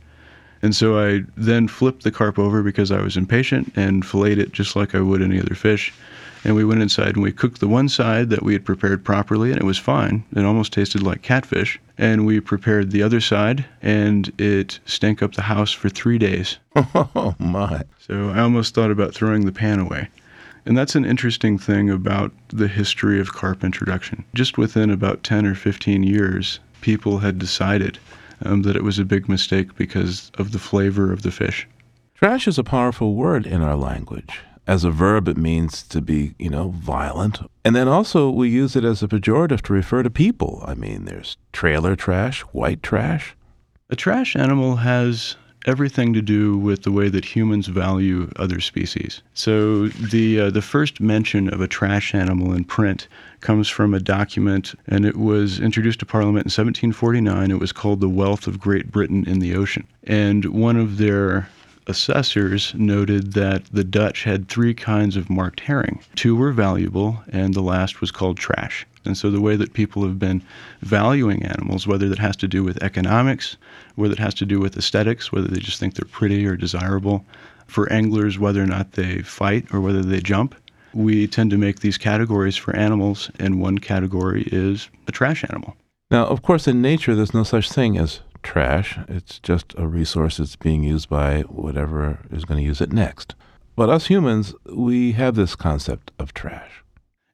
[0.61, 4.51] And so I then flipped the carp over because I was impatient and filleted it
[4.51, 5.93] just like I would any other fish.
[6.43, 9.51] And we went inside and we cooked the one side that we had prepared properly,
[9.51, 10.25] and it was fine.
[10.35, 11.79] It almost tasted like catfish.
[11.97, 16.57] And we prepared the other side, and it stank up the house for three days.
[17.15, 17.83] Oh, my.
[17.99, 20.09] So I almost thought about throwing the pan away.
[20.65, 24.23] And that's an interesting thing about the history of carp introduction.
[24.33, 27.99] Just within about 10 or 15 years, people had decided
[28.45, 31.67] um, that it was a big mistake because of the flavor of the fish.
[32.15, 34.39] Trash is a powerful word in our language.
[34.65, 37.39] As a verb, it means to be, you know, violent.
[37.65, 40.63] And then also, we use it as a pejorative to refer to people.
[40.65, 43.35] I mean, there's trailer trash, white trash.
[43.89, 45.35] A trash animal has
[45.65, 49.21] everything to do with the way that humans value other species.
[49.33, 53.07] So the uh, the first mention of a trash animal in print
[53.41, 57.51] comes from a document, and it was introduced to Parliament in 1749.
[57.51, 61.49] It was called "The Wealth of Great Britain in the Ocean," and one of their
[61.87, 66.01] assessors noted that the Dutch had three kinds of marked herring.
[66.15, 68.85] Two were valuable, and the last was called trash.
[69.05, 70.41] And so the way that people have been
[70.81, 73.57] valuing animals, whether that has to do with economics,
[73.95, 77.25] whether it has to do with aesthetics, whether they just think they're pretty or desirable,
[77.67, 80.55] for anglers, whether or not they fight or whether they jump,
[80.93, 85.75] we tend to make these categories for animals, and one category is a trash animal.
[86.11, 88.99] Now, of course, in nature, there's no such thing as trash.
[89.07, 93.35] It's just a resource that's being used by whatever is going to use it next.
[93.75, 96.83] But us humans, we have this concept of trash.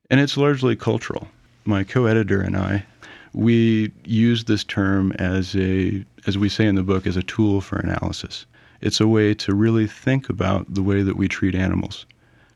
[0.10, 1.28] And it's largely cultural.
[1.66, 2.86] My co editor and I,
[3.34, 7.62] we use this term as a, as we say in the book, as a tool
[7.62, 8.45] for analysis.
[8.82, 12.05] It's a way to really think about the way that we treat animals.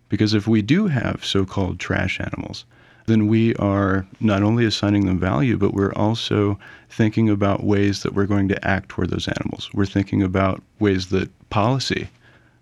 [0.09, 2.65] Because if we do have so called trash animals,
[3.05, 6.57] then we are not only assigning them value, but we're also
[6.89, 9.69] thinking about ways that we're going to act toward those animals.
[9.73, 12.09] We're thinking about ways that policy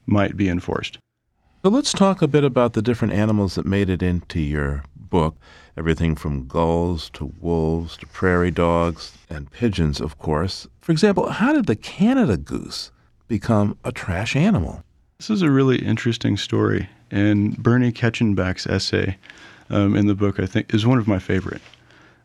[0.07, 0.97] might be enforced.
[1.63, 5.35] So let's talk a bit about the different animals that made it into your book.
[5.77, 10.67] Everything from gulls to wolves to prairie dogs and pigeons, of course.
[10.81, 12.91] For example, how did the Canada goose
[13.27, 14.83] become a trash animal?
[15.19, 16.89] This is a really interesting story.
[17.11, 19.17] In Bernie Ketchenbach's essay
[19.71, 21.61] um, in the book, I think, is one of my favorite.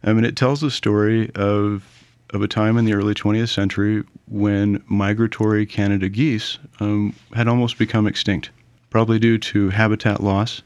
[0.04, 1.84] I mean, it tells the story of
[2.30, 7.78] of a time in the early 20th century when migratory Canada geese um, had almost
[7.78, 8.50] become extinct,
[8.90, 10.60] probably due to habitat loss,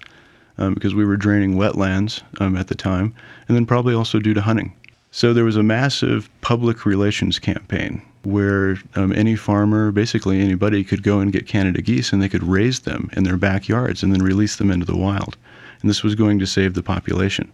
[0.56, 3.14] um, because we were draining wetlands um, at the time,
[3.46, 4.72] and then probably also due to hunting.
[5.10, 11.02] So there was a massive public relations campaign where um, any farmer, basically anybody, could
[11.02, 14.22] go and get Canada geese and they could raise them in their backyards and then
[14.22, 15.36] release them into the wild
[15.80, 17.52] and this was going to save the population.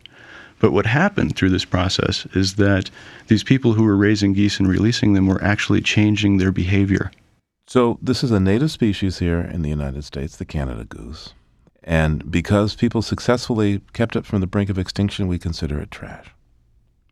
[0.59, 2.91] But what happened through this process is that
[3.29, 7.11] these people who were raising geese and releasing them were actually changing their behavior.
[7.67, 11.35] So, this is a native species here in the United States, the Canada goose.
[11.83, 16.27] And because people successfully kept it from the brink of extinction, we consider it trash.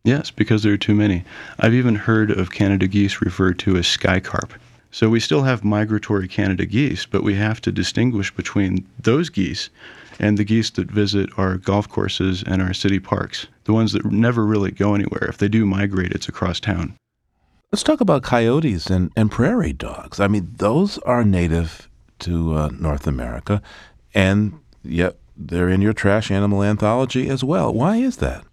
[0.05, 1.25] Yes, because there are too many.
[1.59, 4.53] I've even heard of Canada geese referred to as sky carp.
[4.91, 9.71] So we still have migratory Canada geese, but we have to distinguish between those geese
[10.19, 14.05] and the geese that visit our golf courses and our city parks, the ones that
[14.05, 15.27] never really go anywhere.
[15.29, 16.97] If they do migrate, it's across town.
[17.73, 20.21] Let's talk about coyotes and, and prairie dogs.
[20.21, 21.89] I mean, those are native
[22.21, 23.61] to uh, North America,
[24.15, 27.75] and yet they're in your trash animal anthology as well.
[27.75, 28.45] Why is that?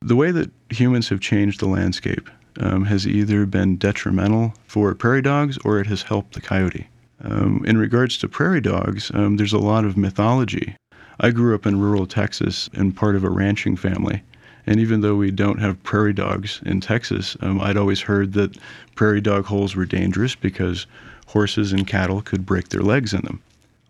[0.00, 2.28] The way that humans have changed the landscape
[2.60, 6.86] um, has either been detrimental for prairie dogs or it has helped the coyote.
[7.22, 10.76] Um, in regards to prairie dogs, um, there's a lot of mythology.
[11.20, 14.22] I grew up in rural Texas and part of a ranching family.
[14.66, 18.56] And even though we don't have prairie dogs in Texas, um, I'd always heard that
[18.94, 20.86] prairie dog holes were dangerous because
[21.26, 23.40] horses and cattle could break their legs in them.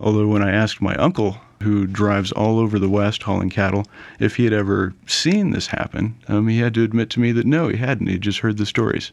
[0.01, 3.87] Although, when I asked my uncle, who drives all over the West hauling cattle,
[4.19, 7.47] if he had ever seen this happen, um, he had to admit to me that
[7.47, 8.09] no, he hadn't.
[8.09, 9.13] He'd just heard the stories.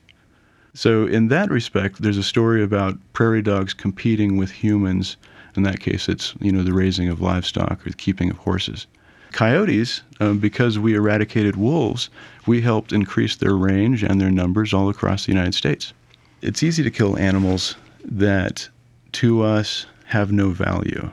[0.74, 5.18] So, in that respect, there's a story about prairie dogs competing with humans.
[5.56, 8.88] In that case, it's you know the raising of livestock or the keeping of horses.
[9.32, 12.10] Coyotes, um, because we eradicated wolves,
[12.46, 15.94] we helped increase their range and their numbers all across the United States.
[16.42, 18.68] It's easy to kill animals that,
[19.14, 21.12] to us, have no value.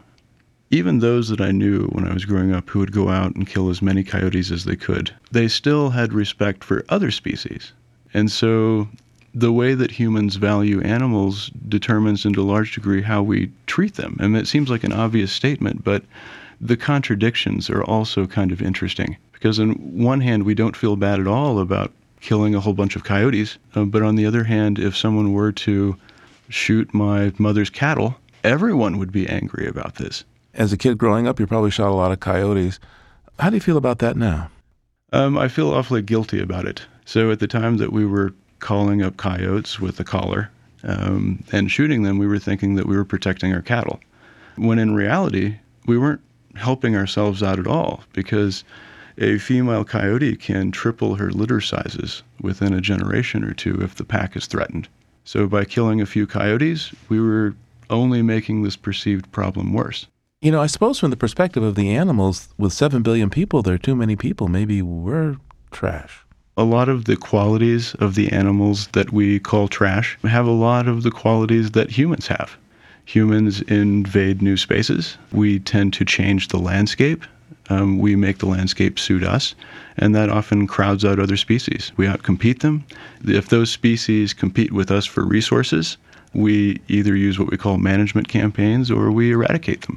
[0.71, 3.47] Even those that I knew when I was growing up who would go out and
[3.47, 7.73] kill as many coyotes as they could, they still had respect for other species.
[8.13, 8.89] And so
[9.35, 14.17] the way that humans value animals determines, in a large degree, how we treat them.
[14.21, 16.03] And it seems like an obvious statement, but
[16.61, 19.17] the contradictions are also kind of interesting.
[19.33, 22.97] Because on one hand we don't feel bad at all about killing a whole bunch
[22.97, 25.97] of coyotes uh, but on the other hand if someone were to
[26.49, 30.25] shoot my mother's cattle everyone would be angry about this.
[30.55, 32.81] As a kid growing up you probably shot a lot of coyotes.
[33.39, 34.51] How do you feel about that now?
[35.13, 36.83] Um, i feel awfully guilty about it.
[37.05, 40.51] So at the time that we were calling up coyotes with a collar
[40.85, 44.01] um, and shooting them we were thinking that we were protecting our cattle
[44.57, 45.57] when in reality
[45.87, 46.21] we weren't
[46.55, 48.65] helping ourselves out at all because
[49.19, 54.05] a female coyote can triple her litter sizes within a generation or two if the
[54.05, 54.89] pack is threatened.
[55.25, 57.55] So by killing a few coyotes, we were
[57.91, 60.07] only making this perceived problem worse.
[60.41, 63.75] You know, I suppose from the perspective of the animals, with 7 billion people, there
[63.75, 64.47] are too many people.
[64.47, 65.37] Maybe we're
[65.73, 66.25] trash.
[66.59, 70.89] A lot of the qualities of the animals that we call trash have a lot
[70.89, 72.59] of the qualities that humans have
[73.09, 75.17] humans invade new spaces.
[75.33, 77.25] We tend to change the landscape.
[77.71, 79.55] Um, we make the landscape suit us,
[79.97, 81.91] and that often crowds out other species.
[81.97, 82.85] We outcompete them.
[83.25, 85.97] If those species compete with us for resources,
[86.35, 89.97] we either use what we call management campaigns or we eradicate them.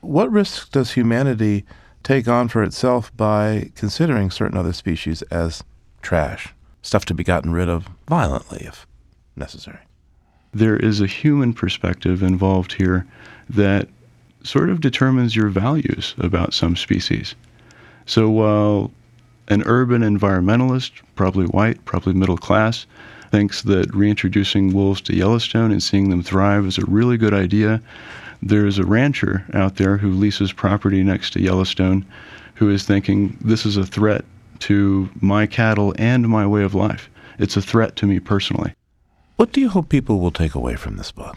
[0.00, 1.64] What risks does humanity
[2.02, 5.62] take on for itself by considering certain other species as
[6.02, 8.86] trash, stuff to be gotten rid of violently if
[9.36, 9.80] necessary?
[10.52, 13.06] there is a human perspective involved here
[13.48, 13.88] that
[14.42, 17.34] sort of determines your values about some species.
[18.06, 18.90] So while
[19.48, 22.86] an urban environmentalist, probably white, probably middle class,
[23.30, 27.80] thinks that reintroducing wolves to Yellowstone and seeing them thrive is a really good idea,
[28.42, 32.04] there is a rancher out there who leases property next to Yellowstone
[32.54, 34.24] who is thinking this is a threat
[34.60, 37.10] to my cattle and my way of life.
[37.38, 38.74] It's a threat to me personally.
[39.36, 41.36] What do you hope people will take away from this book?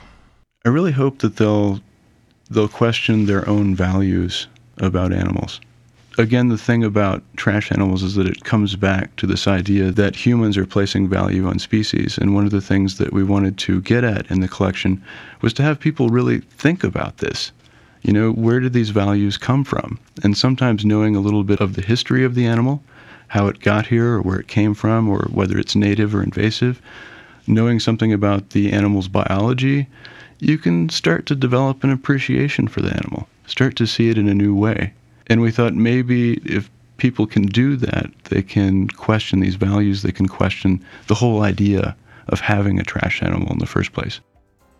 [0.65, 1.81] I really hope that they'll
[2.49, 4.47] they'll question their own values
[4.77, 5.59] about animals.
[6.17, 10.15] Again, the thing about trash animals is that it comes back to this idea that
[10.15, 12.19] humans are placing value on species.
[12.19, 15.03] And one of the things that we wanted to get at in the collection
[15.41, 17.51] was to have people really think about this.
[18.03, 19.97] You know, where did these values come from?
[20.23, 22.83] And sometimes knowing a little bit of the history of the animal,
[23.33, 26.79] how it got here, or where it came from, or whether it's native or invasive,
[27.47, 29.87] knowing something about the animal's biology,
[30.37, 34.27] you can start to develop an appreciation for the animal, start to see it in
[34.27, 34.93] a new way.
[35.25, 40.11] And we thought maybe if people can do that, they can question these values, they
[40.11, 41.95] can question the whole idea
[42.27, 44.19] of having a trash animal in the first place.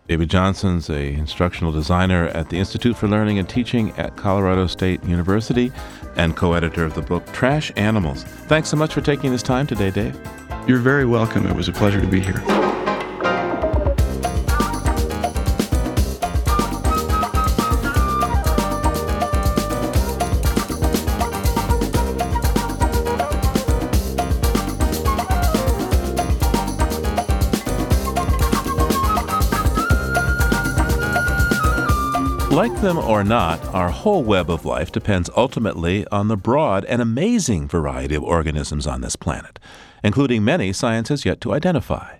[0.06, 5.02] David Johnson's a instructional designer at the Institute for Learning and Teaching at Colorado State
[5.04, 5.72] University
[6.16, 8.24] and co-editor of the book Trash Animals.
[8.24, 10.14] Thanks so much for taking this time today, Dave.
[10.66, 11.46] You're very welcome.
[11.46, 12.83] It was a pleasure to be here.
[32.84, 37.66] Them or not, our whole web of life depends ultimately on the broad and amazing
[37.66, 39.58] variety of organisms on this planet
[40.04, 42.18] including many science has yet to identify.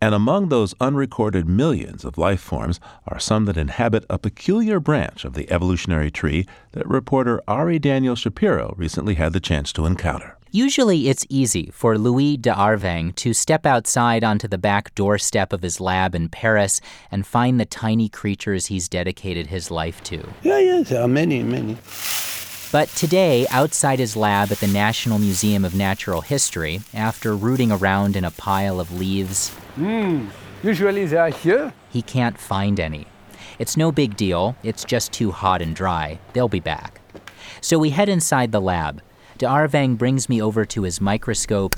[0.00, 2.78] And among those unrecorded millions of life forms
[3.08, 8.14] are some that inhabit a peculiar branch of the evolutionary tree that reporter Ari Daniel
[8.14, 10.33] Shapiro recently had the chance to encounter.
[10.54, 15.80] Usually, it's easy for Louis Deharveng to step outside onto the back doorstep of his
[15.80, 16.80] lab in Paris
[17.10, 20.24] and find the tiny creatures he's dedicated his life to.
[20.44, 21.76] Yeah, yeah, there are many, many.
[22.70, 28.14] But today, outside his lab at the National Museum of Natural History, after rooting around
[28.14, 30.30] in a pile of leaves, mm,
[30.62, 31.72] usually they are here.
[31.90, 33.08] He can't find any.
[33.58, 36.20] It's no big deal, it's just too hot and dry.
[36.32, 37.00] They'll be back.
[37.60, 39.02] So we head inside the lab.
[39.38, 41.76] Deharveng brings me over to his microscope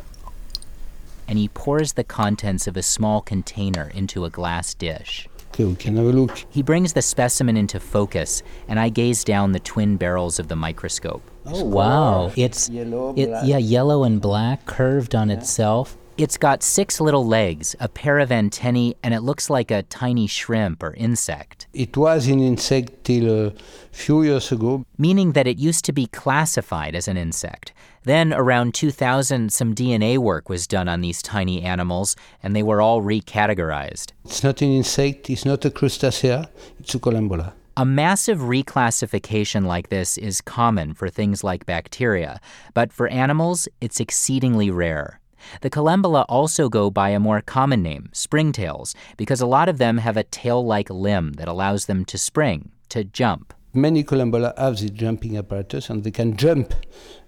[1.29, 5.29] and he pours the contents of a small container into a glass dish.
[5.49, 6.45] Okay, we can have a look.
[6.51, 10.57] He brings the specimen into focus, and I gaze down the twin barrels of the
[10.57, 11.23] microscope.
[11.47, 12.31] Oh wow!
[12.37, 15.37] It's yellow, it, yeah, yellow and black, curved on yeah.
[15.37, 15.97] itself.
[16.19, 20.27] It's got six little legs, a pair of antennae, and it looks like a tiny
[20.27, 21.67] shrimp or insect.
[21.75, 23.53] It was an insect till a
[23.93, 24.87] few years ago.
[24.97, 27.75] Meaning that it used to be classified as an insect.
[28.05, 32.81] Then, around 2000, some DNA work was done on these tiny animals, and they were
[32.81, 34.13] all recategorized.
[34.25, 36.49] It's not an insect, it's not a crustacea,
[36.81, 37.53] it's a collembola.
[37.77, 42.41] A massive reclassification like this is common for things like bacteria,
[42.73, 45.21] but for animals, it's exceedingly rare.
[45.61, 49.99] The collembola also go by a more common name, springtails, because a lot of them
[49.99, 53.55] have a tail like limb that allows them to spring, to jump.
[53.73, 56.73] Many collembola have the jumping apparatus and they can jump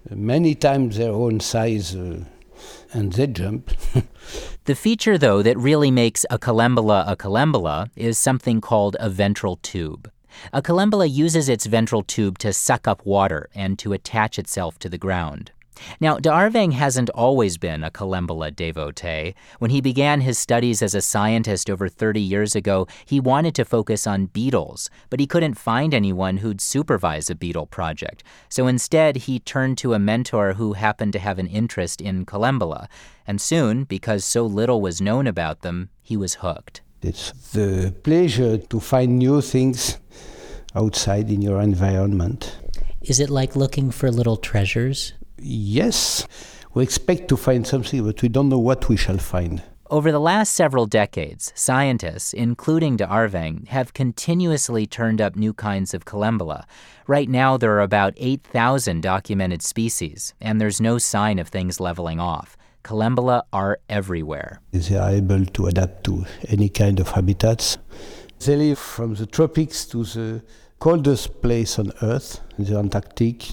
[0.09, 1.95] many times their own size.
[1.95, 2.25] Uh,
[2.91, 3.71] and they jump.
[4.65, 9.57] the feature, though, that really makes a collembola a collembola is something called a ventral
[9.57, 10.11] tube.
[10.53, 14.89] A collembola uses its ventral tube to suck up water and to attach itself to
[14.89, 15.51] the ground.
[15.99, 19.35] Now, Deharveng hasn't always been a Collembola devotee.
[19.59, 23.65] When he began his studies as a scientist over 30 years ago, he wanted to
[23.65, 28.23] focus on beetles, but he couldn't find anyone who'd supervise a beetle project.
[28.49, 32.87] So instead, he turned to a mentor who happened to have an interest in Collembola.
[33.25, 36.81] And soon, because so little was known about them, he was hooked.
[37.01, 39.99] It's the pleasure to find new things
[40.75, 42.57] outside in your environment.
[43.01, 45.13] Is it like looking for little treasures?
[45.41, 46.27] Yes,
[46.73, 49.61] we expect to find something, but we don't know what we shall find.
[49.91, 56.05] Over the last several decades, scientists, including Deharveng, have continuously turned up new kinds of
[56.05, 56.65] collembola.
[57.07, 62.19] Right now, there are about 8,000 documented species, and there's no sign of things leveling
[62.19, 62.55] off.
[62.83, 64.61] Collembola are everywhere.
[64.71, 67.79] They are able to adapt to any kind of habitats.
[68.45, 70.43] They live from the tropics to the
[70.79, 73.43] coldest place on Earth, the Antarctic,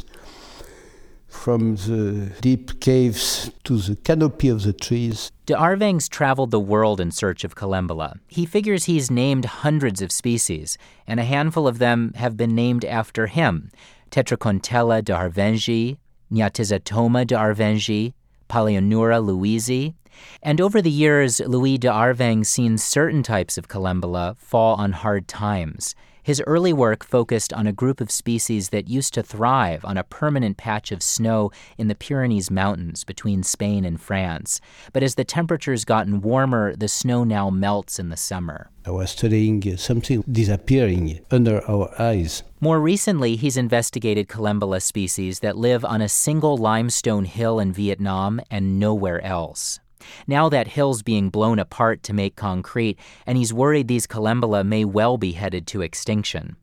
[1.37, 5.31] from the deep caves to the canopy of the trees.
[5.47, 8.19] Deharveng's traveled the world in search of Collembola.
[8.27, 10.77] He figures he's named hundreds of species,
[11.07, 13.71] and a handful of them have been named after him
[14.11, 15.99] Tetracanthella de Arvengi,
[16.33, 18.15] Gnatizotoma deharvengi,
[18.49, 19.95] Palaeonura louisi.
[20.43, 25.95] And over the years, Louis Deharveng's seen certain types of Collembola fall on hard times.
[26.27, 30.03] His early work focused on a group of species that used to thrive on a
[30.03, 34.61] permanent patch of snow in the Pyrenees Mountains between Spain and France.
[34.93, 38.71] But as the temperatures gotten warmer, the snow now melts in the summer.
[38.85, 42.43] I was studying something disappearing under our eyes.
[42.61, 48.41] More recently, he's investigated Collembola species that live on a single limestone hill in Vietnam
[48.51, 49.79] and nowhere else.
[50.27, 54.85] Now that hill's being blown apart to make concrete, and he's worried these Collembola may
[54.85, 56.57] well be headed to extinction.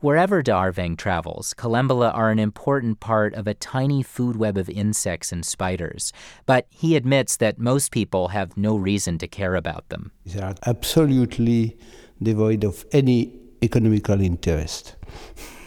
[0.00, 5.32] Wherever Deharveng travels, Collembola are an important part of a tiny food web of insects
[5.32, 6.12] and spiders,
[6.46, 10.12] but he admits that most people have no reason to care about them.
[10.24, 11.76] They are absolutely
[12.22, 14.96] devoid of any economical interest.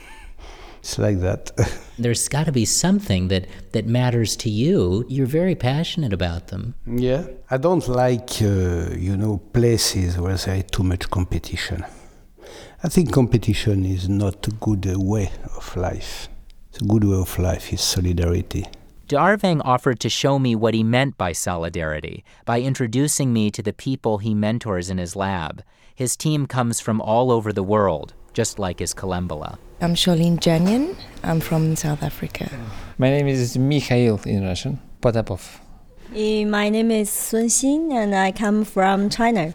[0.82, 1.52] It's like that.
[2.00, 5.06] There's got to be something that, that matters to you.
[5.08, 6.74] You're very passionate about them.
[6.88, 7.28] Yeah.
[7.52, 11.86] I don't like, uh, you know, places where there is too much competition.
[12.84, 16.28] I think competition is not a good uh, way of life.
[16.82, 18.66] A good way of life is solidarity.
[19.08, 23.74] Deharveng offered to show me what he meant by solidarity by introducing me to the
[23.74, 25.64] people he mentors in his lab.
[25.94, 29.58] His team comes from all over the world, just like his Collembola.
[29.82, 30.96] I'm Charlene Janion.
[31.24, 32.50] I'm from South Africa.
[32.98, 34.80] My name is Mikhail in Russian.
[35.02, 35.60] Potapov.
[36.14, 39.54] My name is Sun Xin and I come from China.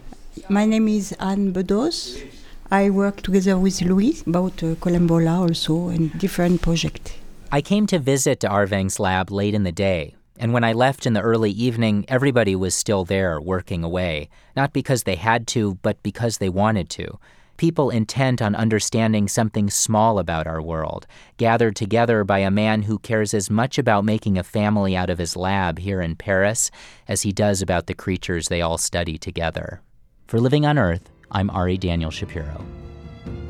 [0.49, 2.21] My name is Anne Bedos.
[2.69, 7.13] I work together with Louis about uh, Collembola also and different projects.
[7.51, 11.13] I came to visit Arveng's lab late in the day, and when I left in
[11.13, 16.03] the early evening, everybody was still there working away, not because they had to, but
[16.03, 17.17] because they wanted to.
[17.57, 21.05] People intent on understanding something small about our world,
[21.37, 25.17] gathered together by a man who cares as much about making a family out of
[25.17, 26.71] his lab here in Paris
[27.07, 29.81] as he does about the creatures they all study together.
[30.27, 32.65] For Living on Earth, I'm Ari Daniel Shapiro.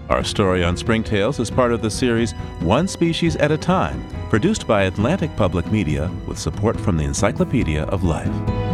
[0.10, 2.32] Our story on springtails is part of the series
[2.62, 7.84] One Species at a Time, produced by Atlantic Public Media with support from the Encyclopedia
[7.84, 8.67] of Life.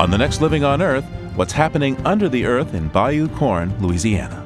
[0.00, 4.42] On the next Living on Earth, what's happening under the earth in Bayou Corne, Louisiana.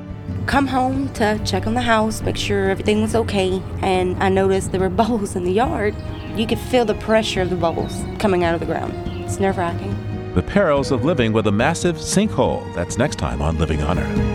[0.46, 4.72] Come home to check on the house, make sure everything was okay, and I noticed
[4.72, 5.94] there were bubbles in the yard.
[6.34, 8.94] You could feel the pressure of the bubbles coming out of the ground.
[9.22, 9.94] It's nerve wracking.
[10.34, 12.74] The perils of living with a massive sinkhole.
[12.74, 14.34] That's next time on Living on Earth.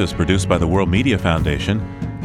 [0.00, 1.78] Is produced by the World Media Foundation.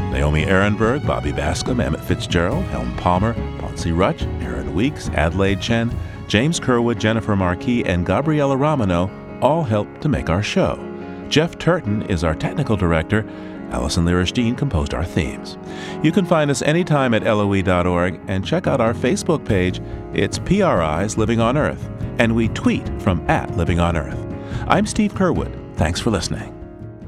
[0.10, 5.94] Naomi Arenberg, Bobby Bascomb, Emmett Fitzgerald, Helen Palmer, Ponce Rutch, Aaron Weeks, Adelaide Chen,
[6.30, 9.12] James Curwood, Jennifer Marquis, and Gabriella Romano
[9.42, 10.80] all helped to make our show.
[11.28, 13.28] Jeff Turton is our technical director.
[13.72, 15.58] Allison Lirish composed our themes.
[16.02, 19.82] You can find us anytime at loe.org and check out our Facebook page.
[20.14, 24.26] It's PRI's Living on Earth, and we tweet from at Living on Earth.
[24.66, 25.76] I'm Steve Curwood.
[25.76, 26.55] Thanks for listening.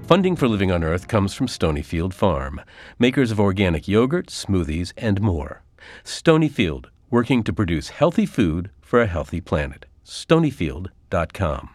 [0.08, 2.62] Funding for Living on Earth comes from Stonyfield Farm,
[2.98, 5.64] makers of organic yogurt, smoothies, and more.
[6.06, 9.86] Stonyfield, working to produce healthy food for a healthy planet.
[10.06, 11.70] Stonyfield.com.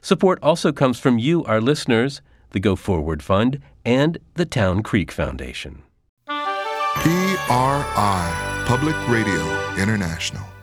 [0.00, 2.22] Support also comes from you, our listeners,
[2.52, 5.82] the Go Forward Fund, and the Town Creek Foundation.
[6.24, 7.52] PRI,
[8.66, 10.55] Public Radio International.